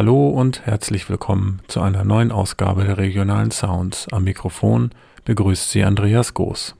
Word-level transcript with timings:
Hallo 0.00 0.30
und 0.30 0.64
herzlich 0.64 1.10
willkommen 1.10 1.60
zu 1.68 1.82
einer 1.82 2.04
neuen 2.04 2.32
Ausgabe 2.32 2.84
der 2.84 2.96
regionalen 2.96 3.50
Sounds. 3.50 4.08
Am 4.10 4.24
Mikrofon 4.24 4.92
begrüßt 5.26 5.70
Sie 5.70 5.84
Andreas 5.84 6.32
Goos. 6.32 6.74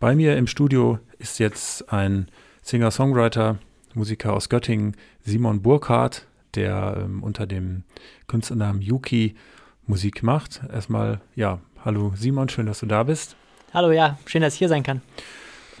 Bei 0.00 0.14
mir 0.14 0.36
im 0.36 0.46
Studio 0.46 0.98
ist 1.18 1.38
jetzt 1.38 1.90
ein 1.90 2.28
Singer-Songwriter, 2.60 3.56
Musiker 3.94 4.34
aus 4.34 4.50
Göttingen, 4.50 4.98
Simon 5.24 5.62
Burkhardt, 5.62 6.26
der 6.56 6.98
ähm, 7.06 7.22
unter 7.22 7.46
dem 7.46 7.84
Künstlernamen 8.26 8.82
Yuki 8.82 9.34
Musik 9.86 10.22
macht. 10.22 10.60
Erstmal, 10.70 11.22
ja, 11.34 11.60
hallo 11.86 12.12
Simon, 12.16 12.50
schön, 12.50 12.66
dass 12.66 12.80
du 12.80 12.86
da 12.86 13.04
bist. 13.04 13.34
Hallo, 13.72 13.92
ja, 13.92 14.18
schön, 14.26 14.42
dass 14.42 14.52
ich 14.52 14.58
hier 14.58 14.68
sein 14.68 14.82
kann. 14.82 15.00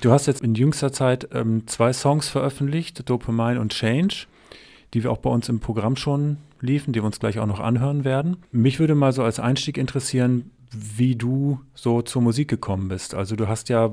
Du 0.00 0.10
hast 0.10 0.24
jetzt 0.24 0.40
in 0.40 0.54
jüngster 0.54 0.90
Zeit 0.90 1.28
ähm, 1.34 1.66
zwei 1.66 1.92
Songs 1.92 2.30
veröffentlicht, 2.30 3.06
Dopamine 3.10 3.60
und 3.60 3.74
Change, 3.74 4.24
die 4.94 5.02
wir 5.02 5.12
auch 5.12 5.18
bei 5.18 5.30
uns 5.30 5.48
im 5.48 5.60
Programm 5.60 5.96
schon 5.96 6.38
liefen, 6.60 6.92
die 6.92 7.00
wir 7.00 7.06
uns 7.06 7.20
gleich 7.20 7.38
auch 7.38 7.46
noch 7.46 7.60
anhören 7.60 8.04
werden. 8.04 8.38
Mich 8.52 8.78
würde 8.78 8.94
mal 8.94 9.12
so 9.12 9.22
als 9.22 9.40
Einstieg 9.40 9.78
interessieren, 9.78 10.50
wie 10.72 11.16
du 11.16 11.60
so 11.74 12.02
zur 12.02 12.22
Musik 12.22 12.48
gekommen 12.48 12.88
bist. 12.88 13.14
Also 13.14 13.36
du 13.36 13.48
hast 13.48 13.68
ja, 13.68 13.90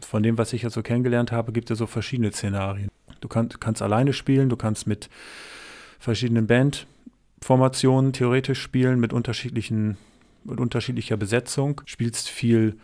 von 0.00 0.22
dem, 0.22 0.38
was 0.38 0.52
ich 0.52 0.62
jetzt 0.62 0.74
so 0.74 0.82
kennengelernt 0.82 1.32
habe, 1.32 1.52
gibt 1.52 1.70
es 1.70 1.78
so 1.78 1.86
verschiedene 1.86 2.32
Szenarien. 2.32 2.88
Du 3.20 3.28
kann, 3.28 3.48
kannst 3.48 3.82
alleine 3.82 4.12
spielen, 4.12 4.48
du 4.48 4.56
kannst 4.56 4.86
mit 4.86 5.08
verschiedenen 5.98 6.46
Bandformationen 6.46 8.12
theoretisch 8.12 8.60
spielen, 8.60 9.00
mit 9.00 9.12
unterschiedlichen, 9.12 9.96
mit 10.44 10.58
unterschiedlicher 10.58 11.16
Besetzung, 11.16 11.80
spielst 11.84 12.28
viel 12.28 12.76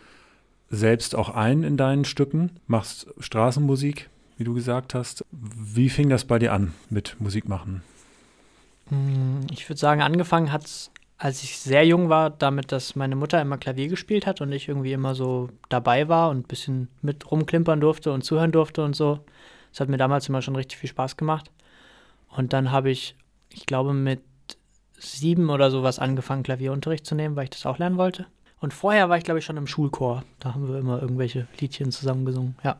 selbst 0.69 1.15
auch 1.15 1.29
ein 1.29 1.63
in 1.63 1.77
deinen 1.77 2.05
Stücken, 2.05 2.51
machst 2.67 3.07
Straßenmusik, 3.19 4.09
wie 4.39 4.45
du 4.45 4.53
gesagt 4.53 4.95
hast. 4.95 5.25
Wie 5.31 5.89
fing 5.89 6.09
das 6.09 6.23
bei 6.23 6.39
dir 6.39 6.53
an 6.53 6.73
mit 6.89 7.17
Musik 7.19 7.47
machen? 7.47 7.83
Hm, 8.87 9.41
ich 9.51 9.67
würde 9.69 9.79
sagen, 9.79 10.01
angefangen 10.01 10.51
hat 10.51 10.65
es, 10.65 10.91
als 11.17 11.43
ich 11.43 11.59
sehr 11.59 11.85
jung 11.85 12.07
war, 12.07 12.29
damit, 12.29 12.71
dass 12.71 12.95
meine 12.95 13.17
Mutter 13.17 13.41
immer 13.41 13.57
Klavier 13.57 13.89
gespielt 13.89 14.25
hat 14.25 14.39
und 14.39 14.51
ich 14.53 14.69
irgendwie 14.69 14.93
immer 14.93 15.13
so 15.13 15.49
dabei 15.67 16.07
war 16.07 16.29
und 16.29 16.39
ein 16.39 16.43
bisschen 16.43 16.87
mit 17.01 17.29
rumklimpern 17.29 17.81
durfte 17.81 18.13
und 18.13 18.23
zuhören 18.23 18.53
durfte 18.53 18.83
und 18.83 18.95
so. 18.95 19.19
Das 19.71 19.81
hat 19.81 19.89
mir 19.89 19.97
damals 19.97 20.29
immer 20.29 20.41
schon 20.41 20.55
richtig 20.55 20.79
viel 20.79 20.89
Spaß 20.89 21.17
gemacht. 21.17 21.51
Und 22.29 22.53
dann 22.53 22.71
habe 22.71 22.89
ich, 22.89 23.15
ich 23.49 23.65
glaube, 23.65 23.93
mit 23.93 24.21
sieben 24.97 25.49
oder 25.49 25.69
sowas 25.69 25.99
angefangen, 25.99 26.43
Klavierunterricht 26.43 27.05
zu 27.05 27.13
nehmen, 27.13 27.35
weil 27.35 27.45
ich 27.45 27.49
das 27.49 27.65
auch 27.65 27.77
lernen 27.77 27.97
wollte. 27.97 28.25
Und 28.61 28.73
vorher 28.73 29.09
war 29.09 29.17
ich, 29.17 29.23
glaube 29.25 29.39
ich, 29.39 29.45
schon 29.45 29.57
im 29.57 29.67
Schulchor. 29.67 30.23
Da 30.39 30.53
haben 30.53 30.67
wir 30.67 30.79
immer 30.79 31.01
irgendwelche 31.01 31.47
Liedchen 31.59 31.91
zusammen 31.91 32.23
gesungen, 32.23 32.55
ja. 32.63 32.77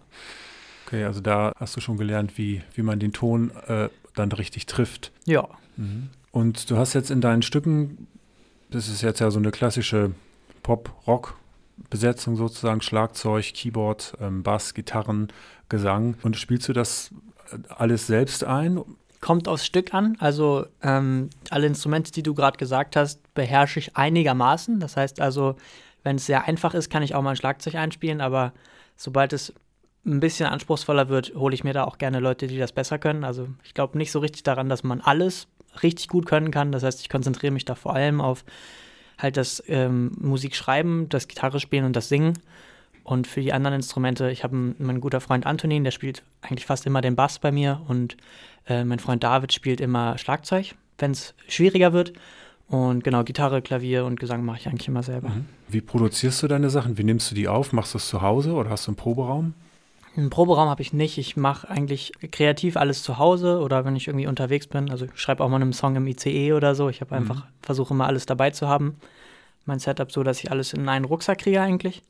Okay, 0.90 1.04
also 1.04 1.22
da 1.22 1.52
hast 1.60 1.76
du 1.76 1.82
schon 1.82 1.98
gelernt, 1.98 2.40
wie, 2.40 2.64
wie 2.74 2.82
man 2.82 3.00
den 3.00 3.14
Ton 3.14 3.52
äh, 3.68 3.90
dann 4.16 4.32
richtig 4.32 4.66
trifft. 4.66 5.12
Ja. 5.26 5.48
Mhm. 5.78 6.10
Und 6.32 6.72
du 6.72 6.78
hast 6.78 6.96
jetzt 6.96 7.12
in 7.12 7.22
deinen 7.22 7.44
Stücken, 7.44 8.08
das 8.72 8.88
ist 8.88 9.04
jetzt 9.04 9.20
ja 9.20 9.30
so 9.30 9.38
eine 9.38 9.52
klassische 9.52 10.14
Pop-Rock-Besetzung 10.64 12.38
sozusagen, 12.38 12.82
Schlagzeug, 12.82 13.54
Keyboard, 13.54 14.18
ähm, 14.20 14.42
Bass, 14.42 14.74
Gitarren, 14.74 15.28
Gesang. 15.70 16.16
Und 16.24 16.38
spielst 16.38 16.68
du 16.68 16.74
das 16.74 17.12
alles 17.70 18.08
selbst 18.08 18.44
ein 18.44 18.82
kommt 19.22 19.50
aufs 19.50 19.66
Stück 19.66 19.94
an. 19.94 20.16
Also 20.20 20.66
ähm, 20.82 21.30
alle 21.50 21.68
Instrumente, 21.68 22.12
die 22.12 22.24
du 22.24 22.34
gerade 22.34 22.58
gesagt 22.58 22.96
hast, 22.96 23.34
beherrsche 23.34 23.80
ich 23.80 23.98
einigermaßen. 23.98 24.80
Das 24.80 24.96
heißt 24.96 25.20
also, 25.20 25.56
wenn 26.04 26.16
es 26.16 26.26
sehr 26.26 26.46
einfach 26.46 26.74
ist, 26.74 26.90
kann 26.90 27.04
ich 27.04 27.16
auch 27.16 27.22
mal 27.22 27.32
ein 27.32 27.36
Schlagzeug 27.36 27.76
einspielen, 27.76 28.22
aber 28.22 28.54
sobald 28.96 29.34
es 29.34 29.54
ein 30.06 30.20
bisschen 30.20 30.48
anspruchsvoller 30.48 31.10
wird, 31.10 31.34
hole 31.36 31.54
ich 31.54 31.64
mir 31.64 31.74
da 31.74 31.84
auch 31.84 31.98
gerne 31.98 32.20
Leute, 32.20 32.48
die 32.48 32.58
das 32.58 32.72
besser 32.72 32.98
können. 33.00 33.24
Also 33.24 33.48
ich 33.64 33.74
glaube 33.74 33.98
nicht 33.98 34.12
so 34.12 34.20
richtig 34.20 34.44
daran, 34.44 34.70
dass 34.70 34.84
man 34.84 35.02
alles 35.02 35.48
richtig 35.84 36.08
gut 36.08 36.26
können 36.26 36.52
kann. 36.52 36.72
Das 36.72 36.84
heißt, 36.84 37.02
ich 37.02 37.10
konzentriere 37.10 37.52
mich 37.52 37.66
da 37.66 37.76
vor 37.76 37.94
allem 37.94 38.22
auf 38.22 38.44
halt 39.18 39.38
das 39.38 39.62
ähm, 39.68 40.12
Musikschreiben, 40.20 41.10
das 41.10 41.28
Gitarre 41.28 41.60
spielen 41.60 41.86
und 41.86 41.96
das 41.96 42.10
Singen. 42.10 42.40
Und 43.04 43.28
für 43.28 43.42
die 43.42 43.54
anderen 43.54 43.76
Instrumente, 43.76 44.30
ich 44.32 44.44
habe 44.44 44.56
meinen 44.56 45.02
guter 45.02 45.20
Freund 45.20 45.46
Antonin, 45.46 45.84
der 45.84 45.92
spielt 45.92 46.24
eigentlich 46.42 46.66
fast 46.66 46.86
immer 46.86 47.02
den 47.02 47.16
Bass 47.16 47.40
bei 47.40 47.52
mir 47.52 47.82
und 47.88 48.18
äh, 48.68 48.84
mein 48.84 49.00
Freund 49.00 49.24
David 49.24 49.52
spielt 49.52 49.82
immer 49.82 50.18
Schlagzeug, 50.18 50.76
wenn 51.00 51.12
es 51.12 51.34
schwieriger 51.48 51.92
wird. 51.92 52.14
Und 52.68 53.04
genau, 53.04 53.24
Gitarre, 53.24 53.64
Klavier 53.64 54.06
und 54.06 54.20
Gesang 54.20 54.46
mache 54.46 54.60
ich 54.60 54.68
eigentlich 54.68 54.88
immer 54.88 55.02
selber. 55.02 55.30
Mhm. 55.30 55.46
Wie 55.68 55.82
produzierst 55.82 56.44
du 56.44 56.48
deine 56.48 56.70
Sachen? 56.70 57.00
Wie 57.00 57.04
nimmst 57.04 57.32
du 57.32 57.36
die 57.36 57.48
auf? 57.48 57.74
Machst 57.74 57.96
du 57.96 57.98
es 57.98 58.08
zu 58.08 58.22
Hause 58.22 58.54
oder 58.54 58.70
hast 58.70 58.86
du 58.86 58.92
einen 58.92 58.98
Proberaum? 58.98 59.56
Einen 60.16 60.30
Proberaum 60.30 60.70
habe 60.70 60.82
ich 60.82 60.94
nicht. 60.94 61.18
Ich 61.18 61.38
mache 61.38 61.70
eigentlich 61.70 62.12
kreativ 62.32 62.78
alles 62.78 63.04
zu 63.04 63.18
Hause 63.18 63.60
oder 63.60 63.86
wenn 63.86 63.96
ich 63.96 64.08
irgendwie 64.08 64.28
unterwegs 64.28 64.68
bin. 64.68 64.90
Also 64.90 65.06
ich 65.06 65.12
schreibe 65.16 65.44
auch 65.44 65.50
mal 65.50 65.62
einen 65.62 65.74
Song 65.74 65.96
im 65.96 66.08
ICE 66.08 66.54
oder 66.54 66.76
so. 66.76 66.90
Ich 66.90 67.02
habe 67.02 67.16
mhm. 67.16 67.22
einfach, 67.22 67.46
versuche 67.62 67.94
immer 67.94 68.08
alles 68.08 68.26
dabei 68.26 68.52
zu 68.52 68.68
haben. 68.68 68.98
Mein 69.66 69.80
Setup 69.80 70.12
so, 70.12 70.24
dass 70.24 70.44
ich 70.44 70.52
alles 70.52 70.74
in 70.74 70.90
einen 70.90 71.06
Rucksack 71.06 71.40
kriege 71.40 71.62
eigentlich. 71.62 72.04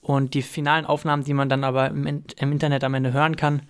Und 0.00 0.34
die 0.34 0.42
finalen 0.42 0.86
Aufnahmen, 0.86 1.24
die 1.24 1.34
man 1.34 1.48
dann 1.48 1.64
aber 1.64 1.88
im, 1.88 2.06
im 2.06 2.52
Internet 2.52 2.84
am 2.84 2.94
Ende 2.94 3.12
hören 3.12 3.36
kann, 3.36 3.62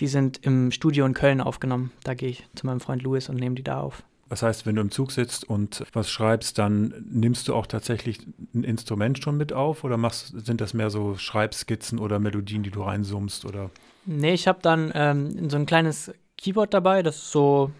die 0.00 0.06
sind 0.06 0.44
im 0.44 0.70
Studio 0.70 1.06
in 1.06 1.14
Köln 1.14 1.40
aufgenommen. 1.40 1.92
Da 2.02 2.14
gehe 2.14 2.30
ich 2.30 2.44
zu 2.54 2.66
meinem 2.66 2.80
Freund 2.80 3.02
Louis 3.02 3.28
und 3.28 3.36
nehme 3.36 3.54
die 3.54 3.62
da 3.62 3.80
auf. 3.80 4.02
Das 4.28 4.42
heißt, 4.42 4.66
wenn 4.66 4.76
du 4.76 4.80
im 4.80 4.90
Zug 4.90 5.12
sitzt 5.12 5.48
und 5.48 5.84
was 5.92 6.10
schreibst, 6.10 6.58
dann 6.58 6.94
nimmst 7.08 7.48
du 7.48 7.54
auch 7.54 7.66
tatsächlich 7.66 8.20
ein 8.54 8.64
Instrument 8.64 9.22
schon 9.22 9.36
mit 9.36 9.52
auf 9.52 9.84
oder 9.84 9.96
machst, 9.96 10.34
sind 10.44 10.60
das 10.60 10.74
mehr 10.74 10.90
so 10.90 11.16
Schreibskizzen 11.16 11.98
oder 11.98 12.18
Melodien, 12.18 12.62
die 12.62 12.70
du 12.70 12.82
reinsummst? 12.82 13.44
Oder? 13.44 13.70
Nee, 14.06 14.34
ich 14.34 14.48
habe 14.48 14.58
dann 14.62 14.90
ähm, 14.94 15.50
so 15.50 15.56
ein 15.56 15.66
kleines 15.66 16.12
Keyboard 16.38 16.74
dabei, 16.74 17.02
das 17.02 17.16
ist 17.16 17.30
so 17.30 17.70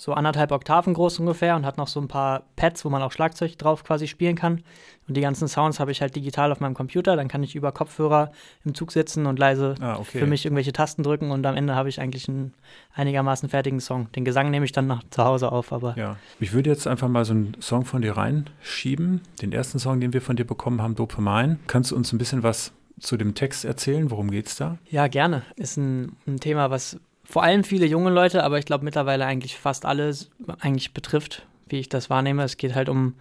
so 0.00 0.14
anderthalb 0.14 0.50
Oktaven 0.50 0.94
groß 0.94 1.18
ungefähr 1.18 1.56
und 1.56 1.66
hat 1.66 1.76
noch 1.76 1.86
so 1.86 2.00
ein 2.00 2.08
paar 2.08 2.44
Pads, 2.56 2.86
wo 2.86 2.88
man 2.88 3.02
auch 3.02 3.12
Schlagzeug 3.12 3.58
drauf 3.58 3.84
quasi 3.84 4.08
spielen 4.08 4.34
kann. 4.34 4.62
Und 5.06 5.16
die 5.16 5.20
ganzen 5.20 5.46
Sounds 5.46 5.78
habe 5.78 5.90
ich 5.90 6.00
halt 6.00 6.16
digital 6.16 6.52
auf 6.52 6.60
meinem 6.60 6.72
Computer. 6.72 7.16
Dann 7.16 7.28
kann 7.28 7.42
ich 7.42 7.54
über 7.54 7.70
Kopfhörer 7.70 8.32
im 8.64 8.74
Zug 8.74 8.92
sitzen 8.92 9.26
und 9.26 9.38
leise 9.38 9.74
ah, 9.80 9.98
okay. 9.98 10.20
für 10.20 10.26
mich 10.26 10.46
irgendwelche 10.46 10.72
Tasten 10.72 11.02
drücken 11.02 11.30
und 11.30 11.44
am 11.44 11.54
Ende 11.54 11.74
habe 11.74 11.90
ich 11.90 12.00
eigentlich 12.00 12.30
einen 12.30 12.54
einigermaßen 12.94 13.50
fertigen 13.50 13.80
Song. 13.80 14.10
Den 14.12 14.24
Gesang 14.24 14.50
nehme 14.50 14.64
ich 14.64 14.72
dann 14.72 14.86
nach 14.86 15.02
zu 15.10 15.22
Hause 15.22 15.52
auf, 15.52 15.70
aber. 15.70 15.94
Ja, 15.98 16.16
ich 16.38 16.54
würde 16.54 16.70
jetzt 16.70 16.86
einfach 16.86 17.08
mal 17.08 17.26
so 17.26 17.34
einen 17.34 17.60
Song 17.60 17.84
von 17.84 18.00
dir 18.00 18.16
reinschieben. 18.16 19.20
Den 19.42 19.52
ersten 19.52 19.78
Song, 19.78 20.00
den 20.00 20.14
wir 20.14 20.22
von 20.22 20.36
dir 20.36 20.46
bekommen 20.46 20.80
haben, 20.80 20.94
Dopamine. 20.94 21.58
Kannst 21.66 21.90
du 21.90 21.96
uns 21.96 22.10
ein 22.14 22.18
bisschen 22.18 22.42
was 22.42 22.72
zu 22.98 23.18
dem 23.18 23.34
Text 23.34 23.66
erzählen? 23.66 24.10
Worum 24.10 24.30
geht 24.30 24.46
es 24.46 24.56
da? 24.56 24.78
Ja, 24.88 25.08
gerne. 25.08 25.42
Ist 25.56 25.76
ein, 25.76 26.16
ein 26.26 26.40
Thema, 26.40 26.70
was 26.70 26.98
vor 27.30 27.44
allem 27.44 27.62
viele 27.62 27.86
junge 27.86 28.10
Leute, 28.10 28.42
aber 28.42 28.58
ich 28.58 28.64
glaube 28.64 28.84
mittlerweile 28.84 29.24
eigentlich 29.24 29.56
fast 29.56 29.86
alle 29.86 30.12
eigentlich 30.58 30.92
betrifft, 30.92 31.46
wie 31.68 31.78
ich 31.78 31.88
das 31.88 32.10
wahrnehme. 32.10 32.42
Es 32.42 32.56
geht 32.56 32.74
halt 32.74 32.88
um, 32.88 33.14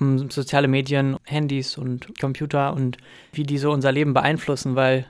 um 0.00 0.30
soziale 0.30 0.68
Medien, 0.68 1.18
Handys 1.24 1.76
und 1.76 2.18
Computer 2.18 2.72
und 2.72 2.96
wie 3.32 3.42
die 3.42 3.58
so 3.58 3.70
unser 3.70 3.92
Leben 3.92 4.14
beeinflussen, 4.14 4.74
weil 4.74 5.06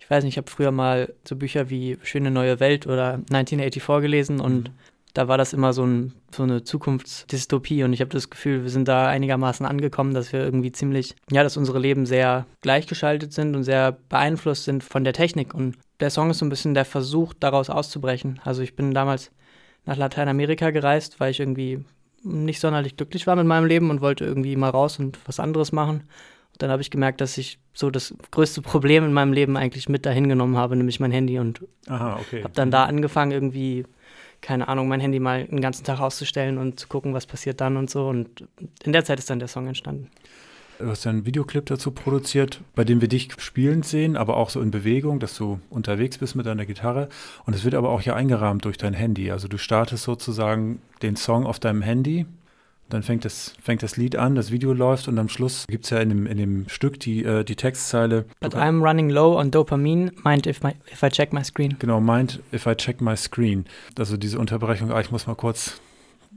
ich 0.00 0.10
weiß 0.10 0.24
nicht, 0.24 0.34
ich 0.34 0.38
habe 0.38 0.50
früher 0.50 0.72
mal 0.72 1.14
so 1.22 1.36
Bücher 1.36 1.70
wie 1.70 1.98
Schöne 2.02 2.32
neue 2.32 2.58
Welt 2.58 2.86
oder 2.86 3.14
1984 3.30 4.02
gelesen 4.02 4.40
und 4.40 4.70
mhm. 4.70 4.74
Da 5.14 5.28
war 5.28 5.38
das 5.38 5.52
immer 5.52 5.72
so, 5.72 5.84
ein, 5.84 6.12
so 6.34 6.42
eine 6.42 6.64
Zukunftsdystopie 6.64 7.82
und 7.82 7.92
ich 7.92 8.00
habe 8.00 8.10
das 8.10 8.30
Gefühl, 8.30 8.62
wir 8.62 8.70
sind 8.70 8.88
da 8.88 9.08
einigermaßen 9.08 9.66
angekommen, 9.66 10.14
dass 10.14 10.32
wir 10.32 10.40
irgendwie 10.40 10.72
ziemlich, 10.72 11.14
ja, 11.30 11.42
dass 11.42 11.56
unsere 11.56 11.78
Leben 11.78 12.06
sehr 12.06 12.46
gleichgeschaltet 12.60 13.32
sind 13.32 13.56
und 13.56 13.64
sehr 13.64 13.98
beeinflusst 14.08 14.64
sind 14.64 14.84
von 14.84 15.04
der 15.04 15.12
Technik 15.12 15.54
und 15.54 15.76
der 16.00 16.10
Song 16.10 16.30
ist 16.30 16.38
so 16.38 16.46
ein 16.46 16.50
bisschen 16.50 16.74
der 16.74 16.84
Versuch, 16.84 17.34
daraus 17.34 17.70
auszubrechen. 17.70 18.40
Also 18.44 18.62
ich 18.62 18.76
bin 18.76 18.94
damals 18.94 19.32
nach 19.84 19.96
Lateinamerika 19.96 20.70
gereist, 20.70 21.18
weil 21.18 21.30
ich 21.30 21.40
irgendwie 21.40 21.84
nicht 22.22 22.60
sonderlich 22.60 22.96
glücklich 22.96 23.26
war 23.26 23.36
mit 23.36 23.46
meinem 23.46 23.66
Leben 23.66 23.90
und 23.90 24.00
wollte 24.00 24.24
irgendwie 24.24 24.56
mal 24.56 24.70
raus 24.70 24.98
und 24.98 25.18
was 25.26 25.40
anderes 25.40 25.72
machen. 25.72 26.04
Und 26.52 26.62
dann 26.62 26.70
habe 26.70 26.82
ich 26.82 26.90
gemerkt, 26.90 27.20
dass 27.20 27.38
ich 27.38 27.58
so 27.72 27.90
das 27.90 28.14
größte 28.30 28.62
Problem 28.62 29.04
in 29.04 29.12
meinem 29.12 29.32
Leben 29.32 29.56
eigentlich 29.56 29.88
mit 29.88 30.06
dahin 30.06 30.28
genommen 30.28 30.56
habe, 30.56 30.76
nämlich 30.76 31.00
mein 31.00 31.12
Handy. 31.12 31.38
Und 31.38 31.62
okay. 31.88 32.42
habe 32.42 32.54
dann 32.54 32.70
da 32.70 32.84
angefangen, 32.84 33.32
irgendwie, 33.32 33.84
keine 34.40 34.68
Ahnung, 34.68 34.88
mein 34.88 35.00
Handy 35.00 35.18
mal 35.18 35.46
einen 35.50 35.60
ganzen 35.60 35.84
Tag 35.84 36.00
auszustellen 36.00 36.58
und 36.58 36.78
zu 36.78 36.88
gucken, 36.88 37.14
was 37.14 37.26
passiert 37.26 37.60
dann 37.60 37.76
und 37.76 37.90
so. 37.90 38.08
Und 38.08 38.44
in 38.84 38.92
der 38.92 39.04
Zeit 39.04 39.18
ist 39.18 39.30
dann 39.30 39.38
der 39.38 39.48
Song 39.48 39.66
entstanden. 39.66 40.10
Du 40.78 40.86
hast 40.86 41.04
ja 41.04 41.10
einen 41.10 41.26
Videoclip 41.26 41.66
dazu 41.66 41.90
produziert, 41.90 42.60
bei 42.76 42.84
dem 42.84 43.00
wir 43.00 43.08
dich 43.08 43.30
spielend 43.38 43.84
sehen, 43.84 44.16
aber 44.16 44.36
auch 44.36 44.48
so 44.48 44.60
in 44.60 44.70
Bewegung, 44.70 45.18
dass 45.18 45.36
du 45.36 45.58
unterwegs 45.70 46.18
bist 46.18 46.36
mit 46.36 46.46
deiner 46.46 46.66
Gitarre. 46.66 47.08
Und 47.46 47.54
es 47.54 47.64
wird 47.64 47.74
aber 47.74 47.88
auch 47.90 48.00
ja 48.02 48.14
eingerahmt 48.14 48.64
durch 48.64 48.78
dein 48.78 48.94
Handy. 48.94 49.32
Also 49.32 49.48
du 49.48 49.58
startest 49.58 50.04
sozusagen 50.04 50.80
den 51.02 51.16
Song 51.16 51.46
auf 51.46 51.58
deinem 51.58 51.82
Handy, 51.82 52.26
dann 52.88 53.02
fängt 53.02 53.24
das, 53.24 53.54
fängt 53.62 53.82
das 53.82 53.96
Lied 53.96 54.16
an, 54.16 54.34
das 54.34 54.50
Video 54.50 54.72
läuft 54.72 55.08
und 55.08 55.18
am 55.18 55.28
Schluss 55.28 55.66
gibt 55.68 55.84
es 55.84 55.90
ja 55.90 55.98
in 55.98 56.08
dem, 56.08 56.26
in 56.26 56.38
dem 56.38 56.68
Stück 56.68 57.00
die, 57.00 57.24
äh, 57.24 57.44
die 57.44 57.56
Textzeile. 57.56 58.24
But 58.40 58.54
I'm 58.54 58.82
running 58.82 59.10
low 59.10 59.38
on 59.38 59.50
dopamine, 59.50 60.12
mind 60.24 60.46
if, 60.46 60.62
my, 60.62 60.74
if 60.92 61.02
I 61.02 61.08
check 61.08 61.32
my 61.32 61.44
screen. 61.44 61.76
Genau, 61.78 62.00
mind 62.00 62.40
if 62.52 62.66
I 62.66 62.74
check 62.74 63.00
my 63.00 63.16
screen. 63.16 63.66
Also 63.98 64.16
diese 64.16 64.38
Unterbrechung, 64.38 64.92
ah, 64.92 65.00
ich 65.00 65.10
muss 65.10 65.26
mal 65.26 65.34
kurz 65.34 65.80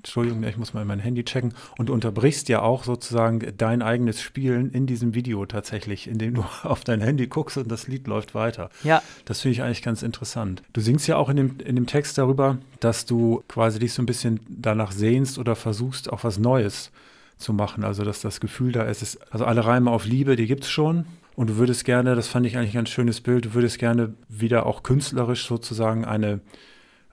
Entschuldigung, 0.01 0.43
ich 0.43 0.57
muss 0.57 0.73
mal 0.73 0.83
mein 0.83 0.99
Handy 0.99 1.23
checken. 1.23 1.53
Und 1.77 1.89
du 1.89 1.93
unterbrichst 1.93 2.49
ja 2.49 2.63
auch 2.63 2.83
sozusagen 2.83 3.53
dein 3.57 3.83
eigenes 3.83 4.19
Spielen 4.19 4.71
in 4.71 4.87
diesem 4.87 5.13
Video 5.13 5.45
tatsächlich, 5.45 6.07
indem 6.07 6.33
du 6.33 6.45
auf 6.63 6.83
dein 6.83 7.01
Handy 7.01 7.27
guckst 7.27 7.57
und 7.57 7.71
das 7.71 7.87
Lied 7.87 8.07
läuft 8.07 8.33
weiter. 8.33 8.71
Ja. 8.83 9.03
Das 9.25 9.41
finde 9.41 9.53
ich 9.53 9.61
eigentlich 9.61 9.83
ganz 9.83 10.01
interessant. 10.01 10.63
Du 10.73 10.81
singst 10.81 11.07
ja 11.07 11.17
auch 11.17 11.29
in 11.29 11.37
dem, 11.37 11.55
in 11.63 11.75
dem 11.75 11.85
Text 11.85 12.17
darüber, 12.17 12.57
dass 12.79 13.05
du 13.05 13.43
quasi 13.47 13.77
dich 13.77 13.93
so 13.93 14.01
ein 14.01 14.07
bisschen 14.07 14.39
danach 14.49 14.91
sehnst 14.91 15.37
oder 15.37 15.55
versuchst, 15.55 16.11
auch 16.11 16.23
was 16.23 16.39
Neues 16.39 16.91
zu 17.37 17.53
machen. 17.53 17.83
Also, 17.83 18.03
dass 18.03 18.21
das 18.21 18.39
Gefühl 18.39 18.71
da 18.71 18.83
ist, 18.83 19.03
ist 19.03 19.19
also 19.31 19.45
alle 19.45 19.65
Reime 19.65 19.91
auf 19.91 20.05
Liebe, 20.05 20.35
die 20.35 20.47
gibt 20.47 20.63
es 20.63 20.71
schon. 20.71 21.05
Und 21.35 21.49
du 21.49 21.57
würdest 21.57 21.85
gerne, 21.85 22.15
das 22.15 22.27
fand 22.27 22.45
ich 22.45 22.57
eigentlich 22.57 22.71
ein 22.71 22.79
ganz 22.79 22.89
schönes 22.89 23.21
Bild, 23.21 23.45
du 23.45 23.53
würdest 23.53 23.79
gerne 23.79 24.13
wieder 24.27 24.65
auch 24.65 24.83
künstlerisch 24.83 25.45
sozusagen 25.45 26.05
eine 26.05 26.41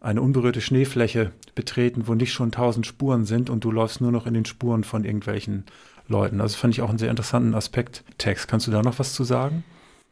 eine 0.01 0.23
unberührte 0.23 0.61
Schneefläche 0.61 1.33
betreten, 1.55 2.07
wo 2.07 2.15
nicht 2.15 2.33
schon 2.33 2.53
tausend 2.53 2.87
Spuren 2.87 3.25
sind 3.25 3.51
und 3.51 3.65
du 3.65 3.71
läufst 3.71 4.01
nur 4.01 4.13
noch 4.13 4.27
in 4.27 4.35
den 4.35 4.45
Spuren 4.45 4.85
von 4.85 5.05
irgendwelchen 5.05 5.65
Leuten. 6.07 6.41
Also 6.41 6.57
fand 6.57 6.75
ich 6.75 6.83
auch 6.83 6.89
einen 6.89 6.99
sehr 6.99 7.11
interessanten 7.11 7.55
Aspekt 7.55 8.05
Text. 8.17 8.49
Kannst 8.49 8.67
du 8.67 8.71
da 8.71 8.83
noch 8.83 8.99
was 8.99 9.13
zu 9.13 9.25
sagen? 9.25 9.65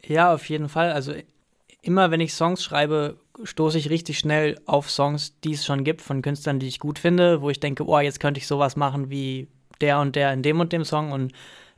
Ja, 0.05 0.33
auf 0.33 0.47
jeden 0.49 0.69
Fall. 0.69 0.91
Also 0.91 1.13
immer 1.81 2.11
wenn 2.11 2.21
ich 2.21 2.33
Songs 2.33 2.63
schreibe, 2.63 3.17
stoße 3.43 3.77
ich 3.77 3.89
richtig 3.89 4.19
schnell 4.19 4.59
auf 4.65 4.89
Songs, 4.89 5.39
die 5.41 5.53
es 5.53 5.65
schon 5.65 5.83
gibt 5.83 6.01
von 6.01 6.21
Künstlern, 6.21 6.59
die 6.59 6.67
ich 6.67 6.79
gut 6.79 6.99
finde, 6.99 7.41
wo 7.41 7.49
ich 7.49 7.59
denke, 7.59 7.85
oh, 7.85 7.99
jetzt 7.99 8.19
könnte 8.19 8.39
ich 8.39 8.47
sowas 8.47 8.75
machen 8.75 9.09
wie 9.09 9.47
der 9.81 9.99
und 9.99 10.15
der 10.15 10.33
in 10.33 10.43
dem 10.43 10.59
und 10.59 10.73
dem 10.73 10.83
Song 10.83 11.11
und 11.11 11.33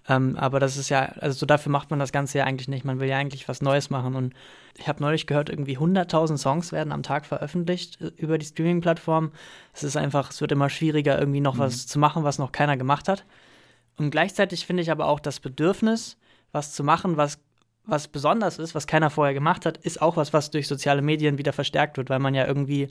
ähm, 0.10 0.36
aber 0.38 0.60
das 0.60 0.76
ist 0.76 0.90
ja, 0.90 1.14
also 1.20 1.38
so 1.38 1.46
dafür 1.46 1.72
macht 1.72 1.92
man 1.92 2.00
das 2.00 2.12
Ganze 2.12 2.40
ja 2.40 2.46
eigentlich 2.46 2.68
nicht. 2.68 2.84
Man 2.84 3.00
will 3.00 3.08
ja 3.08 3.18
eigentlich 3.18 3.48
was 3.48 3.62
Neues 3.62 3.92
machen. 3.92 4.16
Und 4.16 4.34
ich 4.76 4.88
habe 4.88 5.02
neulich 5.02 5.28
gehört, 5.28 5.50
irgendwie 5.50 5.78
100.000 5.78 6.38
Songs 6.38 6.72
werden 6.72 6.92
am 6.92 7.04
Tag 7.04 7.28
veröffentlicht 7.28 8.02
äh, 8.02 8.12
über 8.18 8.40
die 8.40 8.48
Streaming-Plattform. 8.48 9.32
Es 9.74 9.84
ist 9.84 9.96
einfach, 9.96 10.32
es 10.32 10.42
wird 10.42 10.52
immer 10.52 10.70
schwieriger, 10.70 11.20
irgendwie 11.20 11.42
noch 11.42 11.56
mhm. 11.56 11.60
was 11.60 11.86
zu 11.86 12.00
machen, 12.00 12.24
was 12.24 12.40
noch 12.40 12.52
keiner 12.52 12.76
gemacht 12.76 13.08
hat. 13.08 13.24
Und 13.98 14.10
gleichzeitig 14.10 14.66
finde 14.66 14.82
ich 14.82 14.90
aber 14.90 15.06
auch 15.06 15.20
das 15.20 15.40
Bedürfnis, 15.40 16.18
was 16.52 16.74
zu 16.74 16.84
machen, 16.84 17.18
was, 17.18 17.40
was 17.86 18.08
besonders 18.08 18.58
ist, 18.58 18.74
was 18.74 18.88
keiner 18.88 19.12
vorher 19.12 19.36
gemacht 19.36 19.66
hat, 19.66 19.78
ist 19.78 20.02
auch 20.02 20.18
was, 20.18 20.34
was 20.34 20.50
durch 20.50 20.68
soziale 20.68 21.04
Medien 21.04 21.38
wieder 21.38 21.54
verstärkt 21.54 21.98
wird, 21.98 22.10
weil 22.10 22.20
man 22.20 22.34
ja 22.34 22.48
irgendwie 22.48 22.88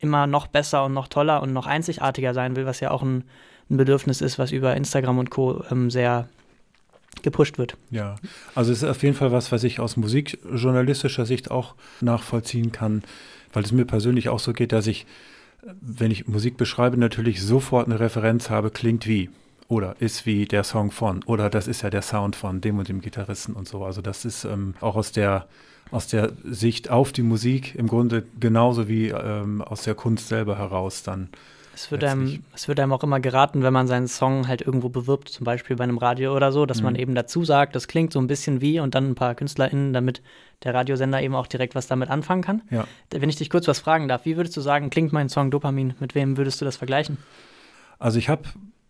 immer 0.00 0.26
noch 0.26 0.48
besser 0.48 0.84
und 0.86 0.94
noch 0.94 1.08
toller 1.08 1.42
und 1.42 1.52
noch 1.52 1.66
einzigartiger 1.66 2.34
sein 2.34 2.56
will, 2.56 2.66
was 2.66 2.80
ja 2.80 2.90
auch 2.90 3.02
ein, 3.02 3.24
ein 3.68 3.76
Bedürfnis 3.76 4.20
ist, 4.20 4.38
was 4.38 4.50
über 4.50 4.74
Instagram 4.74 5.18
und 5.18 5.30
Co. 5.30 5.62
Ähm, 5.70 5.90
sehr 5.90 6.28
gepusht 7.22 7.58
wird. 7.58 7.76
Ja, 7.90 8.16
also 8.54 8.72
es 8.72 8.82
ist 8.82 8.88
auf 8.88 9.02
jeden 9.02 9.14
Fall 9.14 9.32
was, 9.32 9.52
was 9.52 9.64
ich 9.64 9.80
aus 9.80 9.96
musikjournalistischer 9.96 11.26
Sicht 11.26 11.50
auch 11.50 11.74
nachvollziehen 12.00 12.72
kann, 12.72 13.02
weil 13.52 13.64
es 13.64 13.72
mir 13.72 13.84
persönlich 13.84 14.28
auch 14.28 14.40
so 14.40 14.52
geht, 14.52 14.72
dass 14.72 14.86
ich, 14.86 15.06
wenn 15.80 16.10
ich 16.10 16.26
Musik 16.28 16.56
beschreibe, 16.56 16.96
natürlich 16.96 17.42
sofort 17.42 17.86
eine 17.86 18.00
Referenz 18.00 18.50
habe, 18.50 18.70
klingt 18.70 19.06
wie 19.06 19.30
oder 19.68 19.94
ist 20.00 20.26
wie 20.26 20.46
der 20.46 20.64
Song 20.64 20.90
von 20.90 21.22
oder 21.24 21.48
das 21.48 21.68
ist 21.68 21.82
ja 21.82 21.90
der 21.90 22.02
Sound 22.02 22.34
von 22.34 22.60
dem 22.60 22.78
und 22.78 22.88
dem 22.88 23.00
Gitarristen 23.00 23.52
und 23.54 23.68
so. 23.68 23.84
Also 23.84 24.02
das 24.02 24.24
ist 24.24 24.44
ähm, 24.44 24.74
auch 24.80 24.96
aus 24.96 25.12
der 25.12 25.46
aus 25.90 26.06
der 26.06 26.32
Sicht 26.44 26.90
auf 26.90 27.12
die 27.12 27.22
Musik 27.22 27.74
im 27.74 27.86
Grunde 27.86 28.24
genauso 28.38 28.88
wie 28.88 29.08
ähm, 29.08 29.62
aus 29.62 29.82
der 29.82 29.94
Kunst 29.94 30.28
selber 30.28 30.58
heraus 30.58 31.02
dann 31.02 31.28
es 31.84 31.90
wird, 31.90 32.04
einem, 32.04 32.42
es 32.54 32.68
wird 32.68 32.78
einem 32.78 32.92
auch 32.92 33.02
immer 33.02 33.20
geraten, 33.20 33.62
wenn 33.62 33.72
man 33.72 33.86
seinen 33.86 34.06
Song 34.06 34.46
halt 34.48 34.60
irgendwo 34.60 34.90
bewirbt, 34.90 35.28
zum 35.28 35.44
Beispiel 35.44 35.76
bei 35.76 35.84
einem 35.84 35.96
Radio 35.96 36.36
oder 36.36 36.52
so, 36.52 36.66
dass 36.66 36.78
mhm. 36.78 36.84
man 36.84 36.94
eben 36.96 37.14
dazu 37.14 37.44
sagt, 37.44 37.74
das 37.74 37.88
klingt 37.88 38.12
so 38.12 38.20
ein 38.20 38.26
bisschen 38.26 38.60
wie 38.60 38.80
und 38.80 38.94
dann 38.94 39.10
ein 39.10 39.14
paar 39.14 39.34
KünstlerInnen, 39.34 39.92
damit 39.92 40.22
der 40.62 40.74
Radiosender 40.74 41.22
eben 41.22 41.34
auch 41.34 41.46
direkt 41.46 41.74
was 41.74 41.86
damit 41.86 42.10
anfangen 42.10 42.42
kann. 42.42 42.62
Ja. 42.70 42.84
Wenn 43.10 43.30
ich 43.30 43.36
dich 43.36 43.48
kurz 43.48 43.66
was 43.66 43.80
fragen 43.80 44.08
darf, 44.08 44.26
wie 44.26 44.36
würdest 44.36 44.56
du 44.56 44.60
sagen, 44.60 44.90
klingt 44.90 45.12
mein 45.12 45.28
Song 45.28 45.50
Dopamin? 45.50 45.94
Mit 46.00 46.14
wem 46.14 46.36
würdest 46.36 46.60
du 46.60 46.66
das 46.66 46.76
vergleichen? 46.76 47.16
Also 47.98 48.18
ich 48.18 48.28
habe 48.28 48.42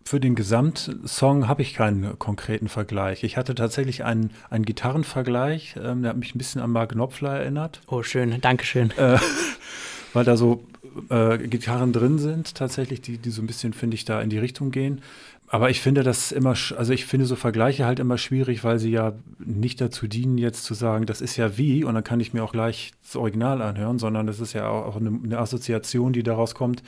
für 0.03 0.19
den 0.19 0.35
Gesamtsong 0.35 1.47
habe 1.47 1.61
ich 1.61 1.73
keinen 1.73 2.19
konkreten 2.19 2.67
Vergleich. 2.67 3.23
Ich 3.23 3.37
hatte 3.37 3.55
tatsächlich 3.55 4.03
einen, 4.03 4.31
einen 4.49 4.65
Gitarrenvergleich, 4.65 5.75
ähm, 5.81 6.01
der 6.01 6.09
hat 6.09 6.17
mich 6.17 6.35
ein 6.35 6.37
bisschen 6.37 6.59
an 6.59 6.71
Mark 6.71 6.91
Knopfler 6.91 7.39
erinnert. 7.39 7.81
Oh, 7.87 8.03
schön, 8.03 8.41
Dankeschön. 8.41 8.91
Äh, 8.97 9.17
weil 10.13 10.25
da 10.25 10.35
so 10.35 10.65
äh, 11.09 11.37
Gitarren 11.37 11.93
drin 11.93 12.19
sind, 12.19 12.55
tatsächlich, 12.55 13.01
die, 13.01 13.17
die 13.17 13.29
so 13.29 13.41
ein 13.41 13.47
bisschen, 13.47 13.73
finde 13.73 13.95
ich, 13.95 14.05
da 14.05 14.21
in 14.21 14.29
die 14.29 14.37
Richtung 14.37 14.71
gehen. 14.71 15.01
Aber 15.47 15.69
ich 15.69 15.81
finde 15.81 16.03
das 16.03 16.31
immer, 16.31 16.55
also 16.77 16.93
ich 16.93 17.05
finde 17.05 17.25
so 17.25 17.35
Vergleiche 17.35 17.85
halt 17.85 17.99
immer 17.99 18.17
schwierig, 18.17 18.63
weil 18.63 18.79
sie 18.79 18.91
ja 18.91 19.13
nicht 19.37 19.81
dazu 19.81 20.07
dienen, 20.07 20.37
jetzt 20.37 20.63
zu 20.63 20.73
sagen, 20.73 21.05
das 21.05 21.19
ist 21.19 21.35
ja 21.35 21.57
wie, 21.57 21.83
und 21.83 21.93
dann 21.93 22.05
kann 22.05 22.21
ich 22.21 22.33
mir 22.33 22.41
auch 22.41 22.53
gleich 22.53 22.93
das 23.03 23.17
Original 23.17 23.61
anhören, 23.61 23.99
sondern 23.99 24.27
das 24.27 24.39
ist 24.39 24.53
ja 24.53 24.69
auch 24.69 24.95
eine, 24.95 25.09
eine 25.09 25.39
Assoziation, 25.39 26.13
die 26.13 26.23
daraus 26.23 26.55
kommt, 26.55 26.83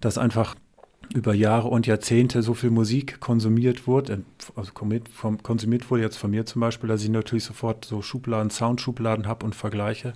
dass 0.00 0.16
einfach 0.16 0.54
über 1.14 1.34
Jahre 1.34 1.68
und 1.68 1.86
Jahrzehnte 1.86 2.42
so 2.42 2.54
viel 2.54 2.70
Musik 2.70 3.20
konsumiert 3.20 3.86
wurde, 3.86 4.22
also 4.54 4.72
konsumiert 4.72 5.90
wurde 5.90 6.02
jetzt 6.02 6.16
von 6.16 6.30
mir 6.30 6.46
zum 6.46 6.60
Beispiel, 6.60 6.88
dass 6.88 7.02
ich 7.02 7.10
natürlich 7.10 7.44
sofort 7.44 7.84
so 7.84 8.02
Schubladen, 8.02 8.50
Soundschubladen 8.50 9.26
habe 9.26 9.44
und 9.44 9.54
vergleiche. 9.54 10.14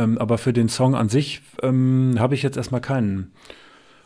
Ähm, 0.00 0.18
aber 0.18 0.38
für 0.38 0.52
den 0.52 0.68
Song 0.68 0.94
an 0.94 1.08
sich 1.08 1.42
ähm, 1.62 2.16
habe 2.18 2.34
ich 2.34 2.42
jetzt 2.42 2.56
erstmal 2.56 2.80
keinen. 2.80 3.32